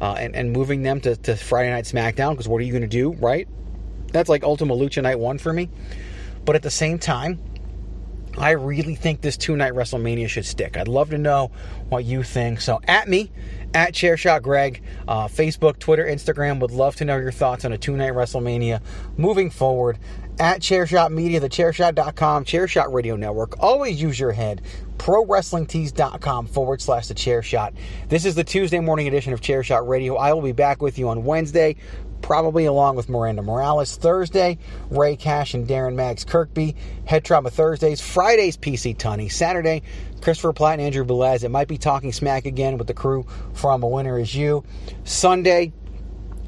uh, 0.00 0.16
and, 0.18 0.36
and 0.36 0.52
moving 0.52 0.82
them 0.82 1.00
to, 1.02 1.16
to 1.16 1.36
Friday 1.36 1.70
Night 1.70 1.84
SmackDown 1.84 2.32
because 2.32 2.48
what 2.48 2.60
are 2.60 2.64
you 2.64 2.72
going 2.72 2.82
to 2.82 2.88
do, 2.88 3.12
right? 3.12 3.48
That's 4.12 4.28
like 4.28 4.42
Ultima 4.42 4.74
Lucha 4.74 5.02
Night 5.02 5.18
1 5.18 5.38
for 5.38 5.52
me. 5.52 5.70
But 6.44 6.56
at 6.56 6.62
the 6.62 6.70
same 6.70 6.98
time, 6.98 7.38
I 8.38 8.50
really 8.52 8.94
think 8.94 9.20
this 9.20 9.36
two 9.36 9.56
night 9.56 9.72
WrestleMania 9.72 10.28
should 10.28 10.46
stick. 10.46 10.76
I'd 10.76 10.88
love 10.88 11.10
to 11.10 11.18
know 11.18 11.50
what 11.88 12.04
you 12.04 12.22
think. 12.22 12.60
So, 12.60 12.80
at 12.86 13.08
me, 13.08 13.30
at 13.74 13.92
Chairshot 13.92 14.42
Greg, 14.42 14.82
uh, 15.06 15.28
Facebook, 15.28 15.78
Twitter, 15.78 16.04
Instagram, 16.04 16.60
would 16.60 16.70
love 16.70 16.96
to 16.96 17.04
know 17.04 17.16
your 17.16 17.32
thoughts 17.32 17.64
on 17.64 17.72
a 17.72 17.78
two 17.78 17.96
night 17.96 18.12
WrestleMania 18.12 18.80
moving 19.16 19.50
forward. 19.50 19.98
At 20.38 20.60
Chairshot 20.60 21.10
Media, 21.10 21.38
the 21.38 21.50
Chairshot.com, 21.50 22.46
Chairshot 22.46 22.92
Radio 22.94 23.14
Network. 23.14 23.62
Always 23.62 24.00
use 24.00 24.18
your 24.18 24.32
head. 24.32 24.62
ProWrestlingTees.com 24.96 26.46
forward 26.46 26.80
slash 26.80 27.08
the 27.08 27.14
Chairshot. 27.14 27.74
This 28.08 28.24
is 28.24 28.34
the 28.34 28.44
Tuesday 28.44 28.80
morning 28.80 29.06
edition 29.06 29.34
of 29.34 29.42
Chairshot 29.42 29.86
Radio. 29.86 30.16
I 30.16 30.32
will 30.32 30.40
be 30.40 30.52
back 30.52 30.80
with 30.80 30.98
you 30.98 31.10
on 31.10 31.24
Wednesday 31.24 31.76
probably 32.22 32.64
along 32.64 32.96
with 32.96 33.08
Miranda 33.08 33.42
Morales. 33.42 33.96
Thursday, 33.96 34.58
Rey 34.90 35.16
Cash 35.16 35.54
and 35.54 35.66
Darren 35.66 35.94
Mags 35.94 36.24
Kirkby. 36.24 36.76
Head 37.04 37.24
Trauma 37.24 37.50
Thursdays. 37.50 38.00
Fridays, 38.00 38.56
PC 38.56 38.96
Tunney. 38.96 39.30
Saturday, 39.30 39.82
Christopher 40.20 40.52
Platt 40.52 40.74
and 40.74 40.82
Andrew 40.82 41.04
Balaz. 41.04 41.44
It 41.44 41.50
might 41.50 41.68
be 41.68 41.78
talking 41.78 42.12
smack 42.12 42.46
again 42.46 42.78
with 42.78 42.86
the 42.86 42.94
crew 42.94 43.26
from 43.54 43.82
A 43.82 43.88
Winner 43.88 44.18
Is 44.18 44.34
You. 44.34 44.64
Sunday, 45.04 45.72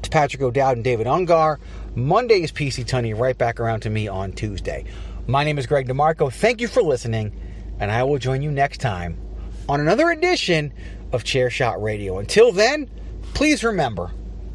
Patrick 0.09 0.41
O'Dowd 0.41 0.77
and 0.77 0.83
David 0.83 1.07
Ungar. 1.07 1.59
Monday 1.95 2.41
is 2.41 2.51
PC 2.51 2.85
Tunney, 2.85 3.17
right 3.17 3.37
back 3.37 3.59
around 3.59 3.81
to 3.81 3.89
me 3.89 4.07
on 4.07 4.31
Tuesday. 4.33 4.85
My 5.27 5.43
name 5.43 5.57
is 5.57 5.67
Greg 5.67 5.87
DeMarco. 5.87 6.31
Thank 6.31 6.61
you 6.61 6.67
for 6.67 6.81
listening, 6.81 7.35
and 7.79 7.91
I 7.91 8.03
will 8.03 8.17
join 8.17 8.41
you 8.41 8.51
next 8.51 8.79
time 8.79 9.17
on 9.69 9.79
another 9.79 10.09
edition 10.11 10.73
of 11.11 11.23
Chairshot 11.23 11.81
Radio. 11.81 12.17
Until 12.17 12.51
then, 12.51 12.89
please 13.33 13.63
remember 13.63 14.11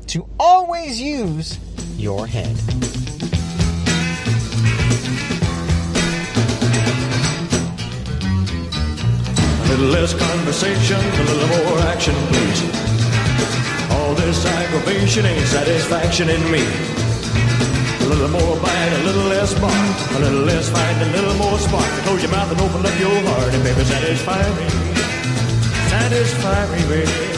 to 0.08 0.26
always 0.40 0.98
use 0.98 1.58
your 1.98 2.26
head. 2.26 2.56
A 9.60 9.68
little 9.68 9.90
less 9.92 10.14
conversation, 10.14 10.96
a 10.96 11.24
little 11.28 11.48
more 11.48 11.78
action, 11.92 12.14
please. 12.32 12.62
All 13.92 14.14
this 14.14 14.46
aggravation 14.46 15.26
ain't 15.26 15.46
satisfaction 15.46 16.30
in 16.30 16.40
me. 16.50 16.64
A 18.00 18.06
little 18.08 18.28
more 18.28 18.56
bite, 18.62 18.92
a 19.00 19.04
little 19.04 19.28
less 19.28 19.52
bark, 19.60 20.16
a 20.16 20.20
little 20.20 20.44
less 20.44 20.70
fight, 20.70 21.02
a 21.02 21.12
little 21.12 21.34
more 21.34 21.58
spark. 21.58 21.84
Close 22.06 22.22
your 22.22 22.30
mouth 22.30 22.50
and 22.50 22.60
open 22.62 22.86
up 22.86 22.98
your 22.98 23.20
heart, 23.28 23.52
and 23.52 23.62
baby, 23.62 23.84
satisfy 23.84 24.40
me. 24.56 24.68
Satisfy 25.90 26.76
me, 26.76 26.88
baby. 26.88 27.37